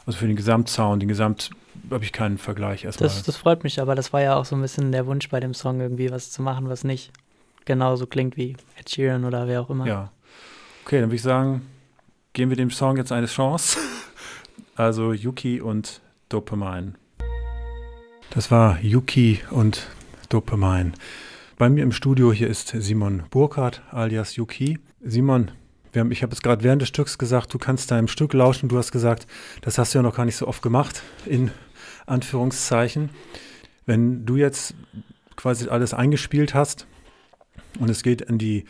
Also 0.07 0.19
für 0.19 0.27
den 0.27 0.37
Gesamtsound, 0.37 1.01
den 1.01 1.09
Gesamt 1.09 1.51
habe 1.91 2.05
ich 2.05 2.13
keinen 2.13 2.37
Vergleich 2.37 2.85
erstmal. 2.85 3.09
Das, 3.09 3.23
das 3.23 3.37
freut 3.37 3.65
mich, 3.65 3.81
aber 3.81 3.95
das 3.95 4.13
war 4.13 4.21
ja 4.21 4.37
auch 4.37 4.45
so 4.45 4.57
ein 4.57 4.61
bisschen 4.61 4.93
der 4.93 5.07
Wunsch 5.07 5.29
bei 5.29 5.41
dem 5.41 5.55
Song, 5.55 5.81
irgendwie 5.81 6.11
was 6.11 6.31
zu 6.31 6.43
machen, 6.43 6.69
was 6.69 6.85
nicht 6.85 7.13
genauso 7.65 8.07
klingt 8.07 8.37
wie 8.37 8.57
Ed 8.79 8.91
Sheeran 8.91 9.25
oder 9.25 9.47
wer 9.47 9.63
auch 9.63 9.71
immer. 9.71 9.87
Ja. 9.87 10.11
Okay, 10.85 11.01
dann 11.01 11.09
würde 11.09 11.17
ich 11.17 11.23
sagen, 11.23 11.63
geben 12.33 12.51
wir 12.51 12.57
dem 12.57 12.71
Song 12.71 12.97
jetzt 12.97 13.13
eine 13.13 13.27
Chance. 13.27 13.79
also 14.75 15.13
Yuki 15.13 15.61
und 15.61 16.01
Dopamine. 16.29 16.95
Das 18.31 18.51
war 18.51 18.81
Yuki 18.81 19.41
und 19.51 19.87
Dopamine. 20.29 20.93
Bei 21.57 21.69
mir 21.69 21.85
im 21.85 21.93
Studio 21.93 22.33
hier 22.33 22.49
ist 22.49 22.69
Simon 22.69 23.23
Burkhardt 23.31 23.83
alias 23.91 24.37
Yuki. 24.37 24.81
Simon, 25.01 25.53
haben, 26.01 26.13
ich 26.13 26.23
habe 26.23 26.33
es 26.33 26.43
gerade 26.43 26.63
während 26.63 26.83
des 26.83 26.89
Stücks 26.89 27.19
gesagt, 27.19 27.53
du 27.55 27.59
kannst 27.59 27.91
deinem 27.91 28.09
Stück 28.09 28.33
lauschen. 28.33 28.69
Du 28.69 28.79
hast 28.79 28.93
gesagt, 28.93 29.27
das 29.63 29.79
hast 29.79 29.95
du 29.95 29.99
ja 29.99 30.03
noch 30.03 30.17
gar 30.17 30.25
nicht 30.25 30.37
so 30.37 30.47
oft 30.47 30.63
gemacht, 30.63 31.03
in 31.27 31.51
Anführungszeichen. 32.07 33.11
Wenn 33.87 34.25
du 34.25 34.37
jetzt 34.37 34.75
quasi 35.37 35.69
alles 35.69 35.95
eingespielt 35.95 36.55
hast 36.55 36.87
und 37.79 37.91
es 37.91 38.03
geht 38.03 38.23
in 38.23 38.39
die 38.39 38.65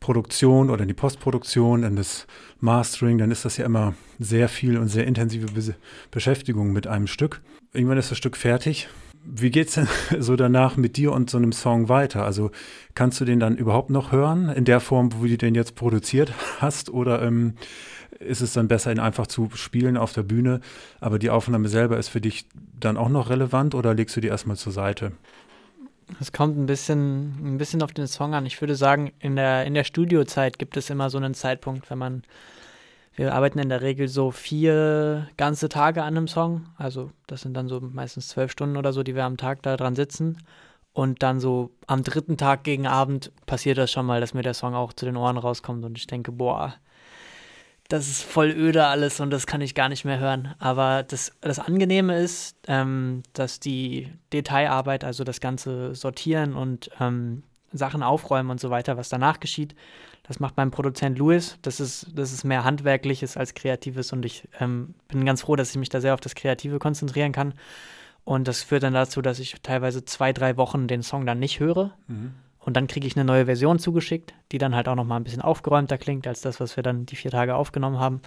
Produktion 0.00 0.70
oder 0.70 0.82
in 0.82 0.88
die 0.88 0.94
Postproduktion, 0.94 1.82
in 1.82 1.96
das 1.96 2.26
Mastering, 2.60 3.18
dann 3.18 3.30
ist 3.30 3.44
das 3.44 3.56
ja 3.56 3.64
immer 3.64 3.94
sehr 4.18 4.48
viel 4.48 4.76
und 4.76 4.88
sehr 4.88 5.06
intensive 5.06 5.46
Be 5.46 5.74
Beschäftigung 6.10 6.72
mit 6.72 6.86
einem 6.86 7.06
Stück. 7.06 7.40
Irgendwann 7.72 7.98
ist 7.98 8.10
das 8.10 8.18
Stück 8.18 8.36
fertig 8.36 8.88
wie 9.24 9.50
geht 9.50 9.68
es 9.68 9.74
denn 9.74 9.88
so 10.20 10.36
danach 10.36 10.76
mit 10.76 10.96
dir 10.96 11.12
und 11.12 11.30
so 11.30 11.38
einem 11.38 11.52
Song 11.52 11.88
weiter? 11.88 12.24
Also 12.24 12.50
kannst 12.94 13.20
du 13.20 13.24
den 13.24 13.40
dann 13.40 13.56
überhaupt 13.56 13.90
noch 13.90 14.12
hören 14.12 14.48
in 14.48 14.64
der 14.64 14.80
Form, 14.80 15.10
wo 15.14 15.24
du 15.24 15.36
den 15.36 15.54
jetzt 15.54 15.74
produziert 15.74 16.32
hast? 16.60 16.90
Oder 16.90 17.22
ähm, 17.22 17.54
ist 18.20 18.40
es 18.40 18.52
dann 18.52 18.68
besser, 18.68 18.92
ihn 18.92 19.00
einfach 19.00 19.26
zu 19.26 19.50
spielen 19.54 19.96
auf 19.96 20.12
der 20.12 20.22
Bühne, 20.22 20.60
aber 21.00 21.18
die 21.18 21.30
Aufnahme 21.30 21.68
selber 21.68 21.98
ist 21.98 22.08
für 22.08 22.20
dich 22.20 22.46
dann 22.78 22.96
auch 22.96 23.08
noch 23.08 23.30
relevant 23.30 23.74
oder 23.74 23.94
legst 23.94 24.16
du 24.16 24.20
die 24.20 24.28
erstmal 24.28 24.56
zur 24.56 24.72
Seite? 24.72 25.12
Es 26.20 26.32
kommt 26.32 26.58
ein 26.58 26.66
bisschen, 26.66 27.54
ein 27.54 27.58
bisschen 27.58 27.82
auf 27.82 27.92
den 27.92 28.06
Song 28.06 28.34
an. 28.34 28.46
Ich 28.46 28.60
würde 28.60 28.76
sagen, 28.76 29.12
in 29.20 29.36
der, 29.36 29.64
in 29.64 29.74
der 29.74 29.84
Studiozeit 29.84 30.58
gibt 30.58 30.76
es 30.76 30.90
immer 30.90 31.08
so 31.08 31.18
einen 31.18 31.34
Zeitpunkt, 31.34 31.90
wenn 31.90 31.98
man 31.98 32.22
wir 33.16 33.34
arbeiten 33.34 33.58
in 33.58 33.68
der 33.68 33.82
Regel 33.82 34.08
so 34.08 34.30
vier 34.30 35.28
ganze 35.36 35.68
Tage 35.68 36.02
an 36.02 36.16
einem 36.16 36.28
Song. 36.28 36.66
Also 36.76 37.10
das 37.26 37.42
sind 37.42 37.54
dann 37.54 37.68
so 37.68 37.80
meistens 37.80 38.28
zwölf 38.28 38.50
Stunden 38.50 38.76
oder 38.76 38.92
so, 38.92 39.02
die 39.02 39.14
wir 39.14 39.24
am 39.24 39.36
Tag 39.36 39.62
da 39.62 39.76
dran 39.76 39.94
sitzen. 39.94 40.38
Und 40.92 41.22
dann 41.22 41.40
so 41.40 41.70
am 41.86 42.04
dritten 42.04 42.36
Tag 42.36 42.64
gegen 42.64 42.86
Abend 42.86 43.32
passiert 43.46 43.78
das 43.78 43.90
schon 43.90 44.06
mal, 44.06 44.20
dass 44.20 44.34
mir 44.34 44.42
der 44.42 44.54
Song 44.54 44.74
auch 44.74 44.92
zu 44.92 45.04
den 45.04 45.16
Ohren 45.16 45.38
rauskommt 45.38 45.84
und 45.84 45.98
ich 45.98 46.06
denke, 46.06 46.30
boah, 46.30 46.74
das 47.88 48.08
ist 48.08 48.22
voll 48.22 48.50
öde 48.50 48.86
alles 48.86 49.20
und 49.20 49.30
das 49.30 49.46
kann 49.46 49.60
ich 49.60 49.74
gar 49.74 49.88
nicht 49.88 50.04
mehr 50.04 50.18
hören. 50.18 50.54
Aber 50.58 51.02
das, 51.02 51.32
das 51.40 51.58
Angenehme 51.58 52.18
ist, 52.18 52.56
ähm, 52.66 53.22
dass 53.32 53.60
die 53.60 54.12
Detailarbeit, 54.32 55.04
also 55.04 55.24
das 55.24 55.40
ganze 55.40 55.94
Sortieren 55.94 56.54
und 56.54 56.90
ähm, 57.00 57.42
Sachen 57.76 58.02
aufräumen 58.02 58.50
und 58.50 58.60
so 58.60 58.70
weiter, 58.70 58.96
was 58.96 59.08
danach 59.08 59.40
geschieht, 59.40 59.74
das 60.26 60.40
macht 60.40 60.56
mein 60.56 60.70
Produzent 60.70 61.18
Louis. 61.18 61.58
Das 61.62 61.80
ist, 61.80 62.06
das 62.14 62.32
ist 62.32 62.44
mehr 62.44 62.64
Handwerkliches 62.64 63.36
als 63.36 63.54
Kreatives 63.54 64.12
und 64.12 64.24
ich 64.24 64.48
ähm, 64.58 64.94
bin 65.08 65.24
ganz 65.24 65.42
froh, 65.42 65.54
dass 65.54 65.70
ich 65.70 65.76
mich 65.76 65.90
da 65.90 66.00
sehr 66.00 66.14
auf 66.14 66.20
das 66.20 66.34
Kreative 66.34 66.78
konzentrieren 66.78 67.32
kann. 67.32 67.54
Und 68.24 68.48
das 68.48 68.62
führt 68.62 68.82
dann 68.82 68.94
dazu, 68.94 69.20
dass 69.20 69.38
ich 69.38 69.56
teilweise 69.62 70.04
zwei, 70.06 70.32
drei 70.32 70.56
Wochen 70.56 70.88
den 70.88 71.02
Song 71.02 71.26
dann 71.26 71.38
nicht 71.38 71.60
höre. 71.60 71.92
Mhm. 72.06 72.32
Und 72.58 72.74
dann 72.74 72.86
kriege 72.86 73.06
ich 73.06 73.14
eine 73.16 73.26
neue 73.26 73.44
Version 73.44 73.78
zugeschickt, 73.78 74.32
die 74.50 74.56
dann 74.56 74.74
halt 74.74 74.88
auch 74.88 74.94
nochmal 74.94 75.20
ein 75.20 75.24
bisschen 75.24 75.42
aufgeräumter 75.42 75.98
klingt 75.98 76.26
als 76.26 76.40
das, 76.40 76.58
was 76.58 76.76
wir 76.76 76.82
dann 76.82 77.04
die 77.04 77.16
vier 77.16 77.30
Tage 77.30 77.54
aufgenommen 77.54 77.98
haben. 77.98 78.22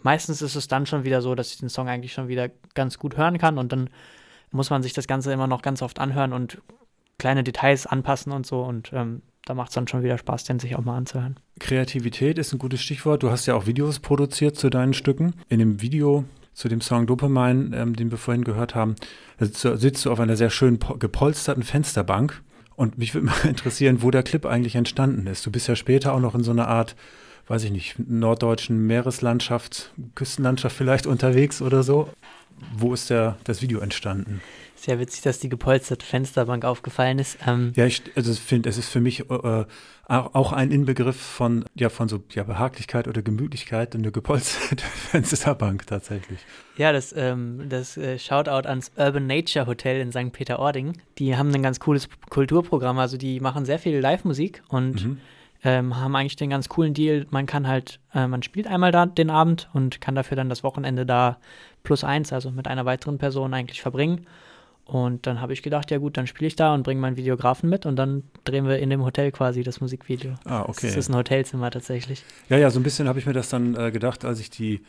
Meistens 0.00 0.40
ist 0.40 0.54
es 0.54 0.68
dann 0.68 0.86
schon 0.86 1.04
wieder 1.04 1.20
so, 1.20 1.34
dass 1.34 1.50
ich 1.50 1.58
den 1.58 1.68
Song 1.68 1.88
eigentlich 1.88 2.14
schon 2.14 2.28
wieder 2.28 2.48
ganz 2.74 2.98
gut 2.98 3.18
hören 3.18 3.36
kann 3.36 3.58
und 3.58 3.72
dann 3.72 3.90
muss 4.50 4.70
man 4.70 4.82
sich 4.82 4.94
das 4.94 5.06
Ganze 5.06 5.32
immer 5.32 5.46
noch 5.46 5.60
ganz 5.60 5.82
oft 5.82 5.98
anhören 5.98 6.32
und 6.32 6.62
kleine 7.18 7.44
Details 7.44 7.86
anpassen 7.86 8.32
und 8.32 8.46
so. 8.46 8.62
Und 8.62 8.90
ähm, 8.92 9.22
da 9.44 9.54
macht 9.54 9.68
es 9.68 9.74
dann 9.74 9.88
schon 9.88 10.02
wieder 10.02 10.18
Spaß, 10.18 10.44
den 10.44 10.58
sich 10.58 10.76
auch 10.76 10.84
mal 10.84 10.96
anzuhören. 10.96 11.38
Kreativität 11.60 12.38
ist 12.38 12.52
ein 12.52 12.58
gutes 12.58 12.80
Stichwort. 12.80 13.22
Du 13.22 13.30
hast 13.30 13.46
ja 13.46 13.54
auch 13.54 13.66
Videos 13.66 14.00
produziert 14.00 14.56
zu 14.56 14.70
deinen 14.70 14.94
Stücken. 14.94 15.34
In 15.48 15.58
dem 15.58 15.80
Video 15.80 16.24
zu 16.54 16.68
dem 16.68 16.80
Song 16.80 17.06
Dopamine, 17.06 17.76
ähm, 17.76 17.96
den 17.96 18.10
wir 18.10 18.18
vorhin 18.18 18.44
gehört 18.44 18.74
haben. 18.74 18.94
Sitzt 19.38 20.06
du 20.06 20.10
auf 20.10 20.20
einer 20.20 20.36
sehr 20.36 20.50
schön 20.50 20.78
gepolsterten 20.98 21.62
Fensterbank. 21.62 22.42
Und 22.76 22.98
mich 22.98 23.14
würde 23.14 23.26
mal 23.26 23.36
interessieren, 23.44 24.02
wo 24.02 24.10
der 24.10 24.22
Clip 24.22 24.46
eigentlich 24.46 24.76
entstanden 24.76 25.26
ist. 25.26 25.44
Du 25.44 25.50
bist 25.50 25.68
ja 25.68 25.76
später 25.76 26.14
auch 26.14 26.20
noch 26.20 26.34
in 26.34 26.42
so 26.42 26.52
einer 26.52 26.68
Art, 26.68 26.96
weiß 27.46 27.64
ich 27.64 27.70
nicht, 27.70 27.98
norddeutschen 27.98 28.86
Meereslandschaft, 28.86 29.92
Küstenlandschaft 30.14 30.76
vielleicht 30.76 31.06
unterwegs 31.06 31.60
oder 31.60 31.82
so. 31.82 32.08
Wo 32.76 32.94
ist 32.94 33.10
der, 33.10 33.36
das 33.44 33.62
Video 33.62 33.80
entstanden? 33.80 34.40
Sehr 34.84 34.98
witzig, 34.98 35.22
dass 35.22 35.38
die 35.38 35.48
gepolsterte 35.48 36.04
Fensterbank 36.04 36.66
aufgefallen 36.66 37.18
ist. 37.18 37.38
Ähm 37.46 37.72
ja, 37.74 37.86
ich 37.86 38.02
also 38.16 38.34
finde, 38.34 38.68
es 38.68 38.76
ist 38.76 38.90
für 38.90 39.00
mich 39.00 39.30
äh, 39.30 39.64
auch 40.08 40.52
ein 40.52 40.70
Inbegriff 40.70 41.16
von, 41.16 41.64
ja, 41.74 41.88
von 41.88 42.06
so 42.10 42.22
ja, 42.32 42.42
Behaglichkeit 42.42 43.08
oder 43.08 43.22
Gemütlichkeit, 43.22 43.94
eine 43.94 44.12
gepolsterte 44.12 44.84
Fensterbank 45.10 45.86
tatsächlich. 45.86 46.38
Ja, 46.76 46.92
das, 46.92 47.14
ähm, 47.16 47.64
das 47.70 47.96
äh, 47.96 48.18
Shoutout 48.18 48.68
ans 48.68 48.92
Urban 48.98 49.26
Nature 49.26 49.66
Hotel 49.66 50.02
in 50.02 50.12
St. 50.12 50.34
Peter-Ording. 50.34 51.00
Die 51.16 51.34
haben 51.34 51.50
ein 51.54 51.62
ganz 51.62 51.80
cooles 51.80 52.10
Kulturprogramm, 52.28 52.98
also 52.98 53.16
die 53.16 53.40
machen 53.40 53.64
sehr 53.64 53.78
viel 53.78 53.98
Live-Musik 53.98 54.64
und 54.68 55.02
mhm. 55.02 55.18
ähm, 55.64 55.96
haben 55.96 56.14
eigentlich 56.14 56.36
den 56.36 56.50
ganz 56.50 56.68
coolen 56.68 56.92
Deal. 56.92 57.24
Man 57.30 57.46
kann 57.46 57.66
halt, 57.66 58.00
äh, 58.12 58.26
man 58.26 58.42
spielt 58.42 58.66
einmal 58.66 58.92
da 58.92 59.06
den 59.06 59.30
Abend 59.30 59.70
und 59.72 60.02
kann 60.02 60.14
dafür 60.14 60.36
dann 60.36 60.50
das 60.50 60.62
Wochenende 60.62 61.06
da 61.06 61.38
plus 61.84 62.04
eins, 62.04 62.34
also 62.34 62.50
mit 62.50 62.68
einer 62.68 62.84
weiteren 62.84 63.16
Person 63.16 63.54
eigentlich 63.54 63.80
verbringen. 63.80 64.26
Und 64.84 65.26
dann 65.26 65.40
habe 65.40 65.54
ich 65.54 65.62
gedacht, 65.62 65.90
ja 65.90 65.98
gut, 65.98 66.16
dann 66.18 66.26
spiele 66.26 66.46
ich 66.46 66.56
da 66.56 66.74
und 66.74 66.82
bringe 66.82 67.00
meinen 67.00 67.16
Videografen 67.16 67.70
mit 67.70 67.86
und 67.86 67.96
dann 67.96 68.22
drehen 68.44 68.66
wir 68.66 68.78
in 68.78 68.90
dem 68.90 69.02
Hotel 69.02 69.32
quasi 69.32 69.62
das 69.62 69.80
Musikvideo. 69.80 70.34
Ah, 70.44 70.62
okay. 70.62 70.86
Das 70.86 70.96
ist 70.96 71.08
ein 71.08 71.16
Hotelzimmer 71.16 71.70
tatsächlich. 71.70 72.22
Ja, 72.50 72.58
ja, 72.58 72.70
so 72.70 72.80
ein 72.80 72.82
bisschen 72.82 73.08
habe 73.08 73.18
ich 73.18 73.24
mir 73.24 73.32
das 73.32 73.48
dann 73.48 73.74
äh, 73.76 73.90
gedacht, 73.90 74.26
als 74.26 74.40
ich 74.40 74.50
die, 74.50 74.82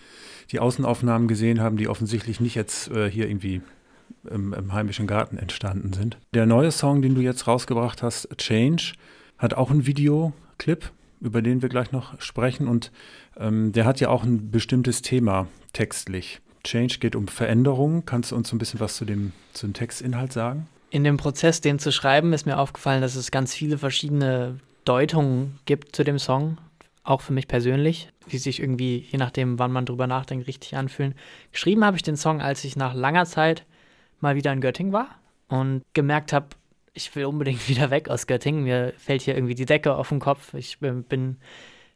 die 0.51 0.59
Außenaufnahmen 0.59 1.29
gesehen 1.29 1.61
habe, 1.61 1.77
die 1.77 1.87
offensichtlich 1.87 2.41
nicht 2.41 2.55
jetzt 2.55 2.91
äh, 2.91 3.09
hier 3.09 3.29
irgendwie 3.29 3.61
im, 4.29 4.53
im, 4.53 4.73
heimischen 4.73 5.07
Garten 5.07 5.37
entstanden 5.37 5.93
sind. 5.93 6.17
Der 6.33 6.45
neue 6.45 6.71
Song, 6.71 7.01
den 7.01 7.15
du 7.15 7.21
jetzt 7.21 7.47
rausgebracht 7.47 8.03
hast, 8.03 8.27
Change, 8.37 8.93
hat 9.37 9.53
auch 9.53 9.71
einen 9.71 9.85
Videoclip, 9.85 10.91
über 11.21 11.41
den 11.41 11.61
wir 11.61 11.69
gleich 11.69 11.93
noch 11.93 12.19
sprechen 12.19 12.67
und 12.67 12.91
ähm, 13.37 13.71
der 13.71 13.85
hat 13.85 14.01
ja 14.01 14.09
auch 14.09 14.23
ein 14.23 14.51
bestimmtes 14.51 15.01
Thema 15.01 15.47
textlich. 15.71 16.41
Change 16.65 16.97
geht 16.99 17.15
um 17.15 17.27
Veränderung. 17.27 18.05
Kannst 18.05 18.31
du 18.31 18.35
uns 18.35 18.49
so 18.49 18.55
ein 18.55 18.59
bisschen 18.59 18.79
was 18.79 18.97
zu 18.97 19.05
dem, 19.05 19.31
zu 19.53 19.67
dem 19.67 19.73
Textinhalt 19.73 20.33
sagen? 20.33 20.67
In 20.89 21.03
dem 21.03 21.17
Prozess, 21.17 21.61
den 21.61 21.79
zu 21.79 21.91
schreiben, 21.91 22.33
ist 22.33 22.45
mir 22.45 22.57
aufgefallen, 22.57 23.01
dass 23.01 23.15
es 23.15 23.31
ganz 23.31 23.53
viele 23.53 23.77
verschiedene 23.77 24.59
Deutungen 24.83 25.59
gibt 25.65 25.95
zu 25.95 26.03
dem 26.03 26.19
Song. 26.19 26.57
Auch 27.03 27.21
für 27.21 27.33
mich 27.33 27.47
persönlich, 27.47 28.09
die 28.31 28.37
sich 28.37 28.59
irgendwie, 28.59 29.05
je 29.11 29.17
nachdem, 29.17 29.59
wann 29.59 29.71
man 29.71 29.85
drüber 29.85 30.07
nachdenkt, 30.07 30.47
richtig 30.47 30.75
anfühlen. 30.75 31.15
Geschrieben 31.51 31.85
habe 31.85 31.97
ich 31.97 32.03
den 32.03 32.17
Song, 32.17 32.41
als 32.41 32.63
ich 32.63 32.75
nach 32.75 32.93
langer 32.93 33.25
Zeit 33.25 33.65
mal 34.21 34.35
wieder 34.35 34.51
in 34.51 34.61
Göttingen 34.61 34.93
war 34.93 35.09
und 35.47 35.83
gemerkt 35.93 36.33
habe, 36.33 36.47
ich 36.93 37.15
will 37.15 37.25
unbedingt 37.25 37.67
wieder 37.69 37.91
weg 37.91 38.09
aus 38.09 38.25
Göttingen. 38.25 38.63
Mir 38.63 38.93
fällt 38.97 39.21
hier 39.21 39.35
irgendwie 39.35 39.55
die 39.55 39.65
Decke 39.65 39.95
auf 39.95 40.09
den 40.09 40.19
Kopf. 40.19 40.53
Ich 40.53 40.79
bin, 40.79 41.03
bin, 41.03 41.37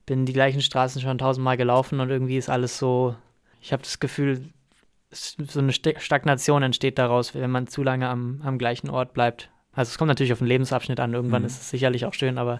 bin 0.05 0.25
die 0.25 0.33
gleichen 0.33 0.61
Straßen 0.61 1.01
schon 1.01 1.17
tausendmal 1.17 1.57
gelaufen 1.57 1.99
und 1.99 2.09
irgendwie 2.09 2.37
ist 2.37 2.49
alles 2.49 2.77
so. 2.77 3.15
Ich 3.61 3.73
habe 3.73 3.83
das 3.83 3.99
Gefühl, 3.99 4.43
so 5.11 5.59
eine 5.59 5.73
Stagnation 5.73 6.63
entsteht 6.63 6.97
daraus, 6.97 7.33
wenn 7.33 7.51
man 7.51 7.67
zu 7.67 7.83
lange 7.83 8.07
am, 8.09 8.41
am 8.43 8.57
gleichen 8.57 8.89
Ort 8.89 9.13
bleibt. 9.13 9.49
Also 9.73 9.89
es 9.89 9.97
kommt 9.97 10.09
natürlich 10.09 10.33
auf 10.33 10.39
den 10.39 10.47
Lebensabschnitt 10.47 10.99
an, 10.99 11.13
irgendwann 11.13 11.43
mhm. 11.43 11.47
ist 11.47 11.61
es 11.61 11.69
sicherlich 11.69 12.05
auch 12.05 12.13
schön, 12.13 12.37
aber 12.37 12.59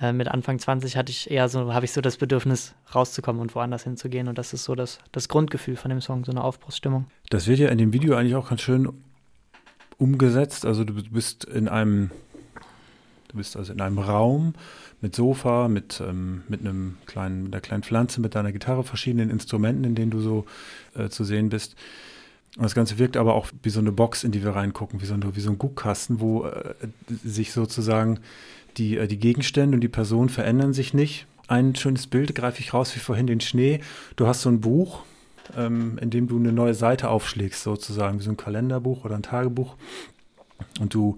äh, 0.00 0.12
mit 0.12 0.28
Anfang 0.28 0.58
20 0.58 0.96
hatte 0.96 1.10
ich 1.10 1.30
eher 1.30 1.48
so, 1.48 1.72
habe 1.72 1.84
ich 1.84 1.92
so 1.92 2.00
das 2.00 2.16
Bedürfnis, 2.16 2.74
rauszukommen 2.94 3.40
und 3.40 3.54
woanders 3.54 3.84
hinzugehen. 3.84 4.28
Und 4.28 4.38
das 4.38 4.52
ist 4.52 4.64
so 4.64 4.74
das, 4.74 4.98
das 5.12 5.28
Grundgefühl 5.28 5.76
von 5.76 5.90
dem 5.90 6.00
Song, 6.00 6.24
so 6.24 6.32
eine 6.32 6.42
Aufbruchsstimmung. 6.42 7.06
Das 7.28 7.46
wird 7.46 7.58
ja 7.58 7.68
in 7.68 7.78
dem 7.78 7.92
Video 7.92 8.16
eigentlich 8.16 8.34
auch 8.34 8.48
ganz 8.48 8.62
schön 8.62 8.88
umgesetzt. 9.98 10.64
Also 10.64 10.84
du 10.84 10.94
bist 10.94 11.44
in 11.44 11.68
einem, 11.68 12.10
du 13.30 13.36
bist 13.36 13.56
also 13.56 13.72
in 13.72 13.80
einem 13.80 13.98
Raum 13.98 14.54
mit 15.00 15.14
Sofa, 15.14 15.68
mit, 15.68 16.02
ähm, 16.06 16.42
mit 16.48 16.60
einem 16.60 16.96
kleinen, 17.06 17.44
mit 17.44 17.54
einer 17.54 17.60
kleinen 17.60 17.82
Pflanze, 17.82 18.20
mit 18.20 18.34
deiner 18.34 18.52
Gitarre, 18.52 18.84
verschiedenen 18.84 19.30
Instrumenten, 19.30 19.84
in 19.84 19.94
denen 19.94 20.10
du 20.10 20.20
so 20.20 20.44
äh, 20.94 21.08
zu 21.08 21.24
sehen 21.24 21.48
bist. 21.48 21.76
Und 22.56 22.64
das 22.64 22.74
Ganze 22.74 22.98
wirkt 22.98 23.16
aber 23.16 23.34
auch 23.34 23.48
wie 23.62 23.70
so 23.70 23.80
eine 23.80 23.92
Box, 23.92 24.24
in 24.24 24.32
die 24.32 24.42
wir 24.42 24.50
reingucken, 24.50 25.00
wie 25.00 25.06
so, 25.06 25.14
eine, 25.14 25.36
wie 25.36 25.40
so 25.40 25.50
ein 25.50 25.58
Guckkasten, 25.58 26.20
wo 26.20 26.46
äh, 26.46 26.74
sich 27.24 27.52
sozusagen 27.52 28.18
die, 28.76 28.98
äh, 28.98 29.06
die 29.06 29.18
Gegenstände 29.18 29.76
und 29.76 29.80
die 29.80 29.88
Personen 29.88 30.28
verändern 30.28 30.72
sich 30.72 30.92
nicht. 30.92 31.26
Ein 31.46 31.74
schönes 31.74 32.06
Bild 32.06 32.34
greife 32.34 32.60
ich 32.60 32.74
raus, 32.74 32.94
wie 32.94 33.00
vorhin 33.00 33.26
den 33.26 33.40
Schnee. 33.40 33.80
Du 34.16 34.26
hast 34.26 34.42
so 34.42 34.48
ein 34.48 34.60
Buch, 34.60 35.02
ähm, 35.56 35.98
in 36.00 36.10
dem 36.10 36.28
du 36.28 36.36
eine 36.36 36.52
neue 36.52 36.74
Seite 36.74 37.08
aufschlägst, 37.08 37.62
sozusagen, 37.62 38.18
wie 38.18 38.24
so 38.24 38.30
ein 38.30 38.36
Kalenderbuch 38.36 39.04
oder 39.04 39.14
ein 39.14 39.22
Tagebuch. 39.22 39.76
Und 40.80 40.94
du 40.94 41.16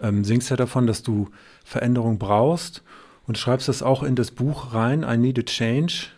ähm, 0.00 0.24
singst 0.24 0.50
ja 0.50 0.56
davon, 0.56 0.86
dass 0.86 1.02
du 1.02 1.28
Veränderung 1.64 2.18
brauchst 2.18 2.82
und 3.26 3.38
schreibst 3.38 3.68
das 3.68 3.82
auch 3.82 4.02
in 4.02 4.16
das 4.16 4.30
Buch 4.30 4.74
rein, 4.74 5.04
I 5.08 5.16
Need 5.16 5.38
a 5.38 5.42
Change, 5.42 6.08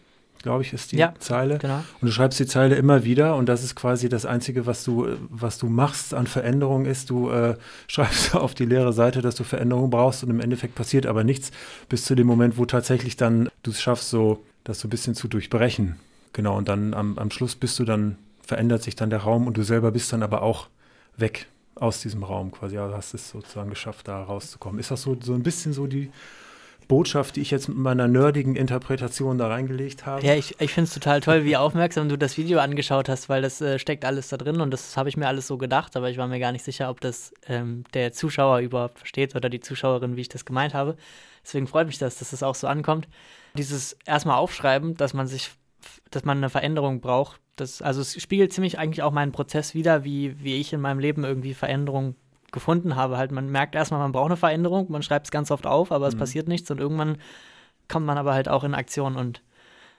glaube 0.42 0.62
ich, 0.62 0.72
ist 0.72 0.92
die 0.92 0.96
ja, 0.96 1.14
Zeile. 1.18 1.58
Genau. 1.58 1.78
Und 2.00 2.06
du 2.06 2.12
schreibst 2.12 2.38
die 2.38 2.46
Zeile 2.46 2.76
immer 2.76 3.02
wieder 3.04 3.34
und 3.36 3.48
das 3.48 3.64
ist 3.64 3.74
quasi 3.74 4.08
das 4.08 4.26
Einzige, 4.26 4.66
was 4.66 4.84
du, 4.84 5.08
was 5.30 5.58
du 5.58 5.68
machst 5.68 6.12
an 6.12 6.26
Veränderung 6.26 6.84
ist, 6.84 7.10
du 7.10 7.30
äh, 7.30 7.56
schreibst 7.88 8.34
auf 8.34 8.54
die 8.54 8.66
leere 8.66 8.92
Seite, 8.92 9.22
dass 9.22 9.34
du 9.36 9.44
Veränderung 9.44 9.90
brauchst 9.90 10.22
und 10.22 10.30
im 10.30 10.40
Endeffekt 10.40 10.74
passiert 10.74 11.06
aber 11.06 11.24
nichts, 11.24 11.50
bis 11.88 12.04
zu 12.04 12.14
dem 12.14 12.26
Moment, 12.26 12.58
wo 12.58 12.66
tatsächlich 12.66 13.16
dann 13.16 13.48
du 13.62 13.70
es 13.70 13.82
schaffst, 13.82 14.10
so 14.10 14.44
das 14.64 14.80
so 14.80 14.86
ein 14.86 14.90
bisschen 14.90 15.14
zu 15.14 15.28
durchbrechen. 15.28 15.96
Genau, 16.32 16.56
und 16.56 16.68
dann 16.68 16.94
am, 16.94 17.18
am 17.18 17.30
Schluss 17.30 17.54
bist 17.54 17.78
du 17.78 17.84
dann, 17.84 18.16
verändert 18.42 18.82
sich 18.82 18.96
dann 18.96 19.10
der 19.10 19.20
Raum 19.20 19.46
und 19.46 19.56
du 19.56 19.62
selber 19.62 19.92
bist 19.92 20.12
dann 20.12 20.22
aber 20.22 20.42
auch 20.42 20.68
weg 21.16 21.46
aus 21.76 22.00
diesem 22.00 22.22
Raum 22.22 22.52
quasi. 22.52 22.76
Ja, 22.76 22.90
hast 22.92 23.14
es 23.14 23.30
sozusagen 23.30 23.70
geschafft, 23.70 24.08
da 24.08 24.22
rauszukommen. 24.22 24.78
Ist 24.78 24.90
das 24.90 25.02
so, 25.02 25.16
so 25.20 25.34
ein 25.34 25.42
bisschen 25.42 25.72
so 25.72 25.86
die 25.86 26.10
Botschaft, 26.88 27.36
die 27.36 27.40
ich 27.40 27.50
jetzt 27.50 27.68
mit 27.68 27.78
meiner 27.78 28.08
nerdigen 28.08 28.56
Interpretation 28.56 29.38
da 29.38 29.48
reingelegt 29.48 30.06
habe. 30.06 30.24
Ja, 30.24 30.34
ich, 30.34 30.60
ich 30.60 30.72
finde 30.72 30.88
es 30.88 30.94
total 30.94 31.20
toll, 31.20 31.44
wie 31.44 31.56
aufmerksam 31.56 32.08
du 32.08 32.16
das 32.16 32.36
Video 32.36 32.58
angeschaut 32.58 33.08
hast, 33.08 33.28
weil 33.28 33.42
das 33.42 33.60
äh, 33.60 33.78
steckt 33.78 34.04
alles 34.04 34.28
da 34.28 34.36
drin 34.36 34.60
und 34.60 34.70
das 34.70 34.96
habe 34.96 35.08
ich 35.08 35.16
mir 35.16 35.26
alles 35.26 35.46
so 35.46 35.58
gedacht, 35.58 35.96
aber 35.96 36.10
ich 36.10 36.18
war 36.18 36.28
mir 36.28 36.40
gar 36.40 36.52
nicht 36.52 36.64
sicher, 36.64 36.90
ob 36.90 37.00
das 37.00 37.32
ähm, 37.48 37.84
der 37.94 38.12
Zuschauer 38.12 38.58
überhaupt 38.58 38.98
versteht 38.98 39.34
oder 39.34 39.48
die 39.48 39.60
Zuschauerin, 39.60 40.16
wie 40.16 40.22
ich 40.22 40.28
das 40.28 40.44
gemeint 40.44 40.74
habe. 40.74 40.96
Deswegen 41.42 41.66
freut 41.66 41.86
mich 41.86 41.98
das, 41.98 42.18
dass 42.18 42.30
das 42.30 42.42
auch 42.42 42.54
so 42.54 42.66
ankommt. 42.66 43.08
Dieses 43.56 43.96
erstmal 44.06 44.36
aufschreiben, 44.36 44.94
dass 44.94 45.14
man 45.14 45.26
sich, 45.26 45.50
dass 46.10 46.24
man 46.24 46.38
eine 46.38 46.50
Veränderung 46.50 47.00
braucht, 47.00 47.40
das, 47.56 47.82
also 47.82 48.00
es 48.00 48.20
spiegelt 48.20 48.52
ziemlich 48.52 48.78
eigentlich 48.78 49.02
auch 49.02 49.12
meinen 49.12 49.32
Prozess 49.32 49.74
wieder, 49.74 50.04
wie, 50.04 50.42
wie 50.42 50.56
ich 50.56 50.72
in 50.72 50.80
meinem 50.80 50.98
Leben 50.98 51.24
irgendwie 51.24 51.54
Veränderungen 51.54 52.16
gefunden 52.52 52.96
habe. 52.96 53.16
Halt, 53.16 53.32
man 53.32 53.48
merkt 53.48 53.74
erstmal, 53.74 54.00
man 54.00 54.12
braucht 54.12 54.26
eine 54.26 54.36
Veränderung, 54.36 54.90
man 54.90 55.02
schreibt 55.02 55.26
es 55.26 55.30
ganz 55.30 55.50
oft 55.50 55.66
auf, 55.66 55.92
aber 55.92 56.06
es 56.08 56.14
mhm. 56.14 56.20
passiert 56.20 56.48
nichts 56.48 56.70
und 56.70 56.80
irgendwann 56.80 57.18
kommt 57.88 58.06
man 58.06 58.18
aber 58.18 58.34
halt 58.34 58.48
auch 58.48 58.64
in 58.64 58.74
Aktion 58.74 59.16
und 59.16 59.42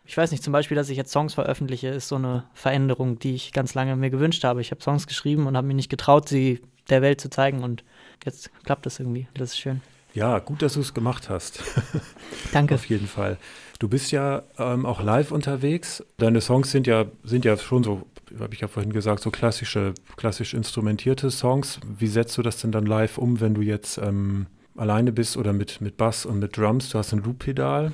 ich 0.08 0.15
weiß 0.15 0.32
nicht, 0.32 0.44
zum 0.44 0.54
Beispiel, 0.54 0.75
dass 0.75 0.89
ich 0.89 0.98
jetzt 0.98 1.12
Songs 1.12 1.34
veröffentliche, 1.34 1.88
ist 1.88 2.08
so 2.08 2.15
eine 2.15 2.44
Veränderung, 2.54 3.18
die 3.18 3.34
ich 3.34 3.54
ganz 3.54 3.74
lange 3.74 3.96
mir 3.96 4.12
gewünscht 4.12 4.44
habe. 4.44 4.62
Ich 4.62 4.70
habe 4.70 4.84
Songs 4.84 5.08
geschrieben 5.08 5.48
und 5.48 5.58
habe 5.58 5.65
mich 5.65 5.75
nicht 5.75 5.89
getraut, 5.89 6.30
sie 6.30 6.62
der 6.89 7.01
Welt 7.01 7.20
zu 7.20 7.32
zeigen 7.32 7.63
und 7.63 7.84
jetzt 8.24 8.51
klappt 8.63 8.86
das 8.86 9.00
irgendwie. 9.00 9.27
Das 9.34 9.54
ist 9.54 9.60
schön. 9.60 9.82
Ja, 10.16 10.40
gut, 10.40 10.62
dass 10.62 10.76
du 10.76 10.80
es 10.80 10.94
gemacht 10.94 11.30
hast. 11.30 11.62
Danke. 12.54 12.76
Auf 12.76 12.86
jeden 12.86 13.06
Fall. 13.06 13.38
Du 13.80 13.90
bist 13.90 14.12
ja 14.12 14.44
ähm, 14.58 14.86
auch 14.86 15.04
live 15.04 15.32
unterwegs. 15.32 16.04
Deine 16.18 16.40
Songs 16.40 16.72
sind 16.72 16.88
ja, 16.88 17.06
sind 17.26 17.44
ja 17.44 17.58
schon 17.58 17.84
so, 17.84 18.08
habe 18.40 18.54
ich 18.54 18.62
ja 18.62 18.70
vorhin 18.70 18.94
gesagt, 18.94 19.22
so 19.22 19.30
klassische, 19.30 19.94
klassisch 20.16 20.54
instrumentierte 20.54 21.30
Songs. 21.30 21.82
Wie 22.00 22.08
setzt 22.08 22.38
du 22.38 22.42
das 22.42 22.62
denn 22.62 22.72
dann 22.72 22.86
live 22.86 23.18
um, 23.18 23.42
wenn 23.42 23.54
du 23.54 23.62
jetzt 23.62 23.98
ähm, 23.98 24.48
alleine 24.78 25.12
bist 25.12 25.36
oder 25.36 25.52
mit, 25.52 25.82
mit 25.82 25.98
Bass 25.98 26.26
und 26.26 26.40
mit 26.40 26.56
Drums? 26.56 26.90
Du 26.90 26.98
hast 26.98 27.12
ein 27.12 27.22
Loop-Pedal. 27.22 27.92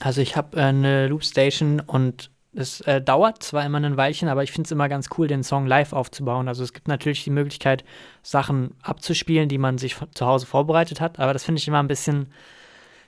Also 0.00 0.20
ich 0.20 0.34
habe 0.34 0.56
äh, 0.56 0.62
eine 0.62 1.06
Loop-Station 1.06 1.78
und 1.78 2.32
es 2.54 2.80
äh, 2.82 3.00
dauert 3.00 3.42
zwar 3.42 3.64
immer 3.64 3.78
ein 3.78 3.96
Weilchen, 3.96 4.28
aber 4.28 4.42
ich 4.42 4.52
finde 4.52 4.66
es 4.66 4.72
immer 4.72 4.88
ganz 4.88 5.08
cool, 5.16 5.26
den 5.26 5.42
Song 5.42 5.66
live 5.66 5.92
aufzubauen. 5.92 6.48
Also 6.48 6.62
es 6.64 6.72
gibt 6.72 6.88
natürlich 6.88 7.24
die 7.24 7.30
Möglichkeit, 7.30 7.84
Sachen 8.22 8.74
abzuspielen, 8.82 9.48
die 9.48 9.58
man 9.58 9.78
sich 9.78 9.96
zu 10.14 10.26
Hause 10.26 10.46
vorbereitet 10.46 11.00
hat, 11.00 11.18
aber 11.18 11.32
das 11.32 11.44
finde 11.44 11.60
ich 11.60 11.68
immer 11.68 11.82
ein 11.82 11.88
bisschen 11.88 12.28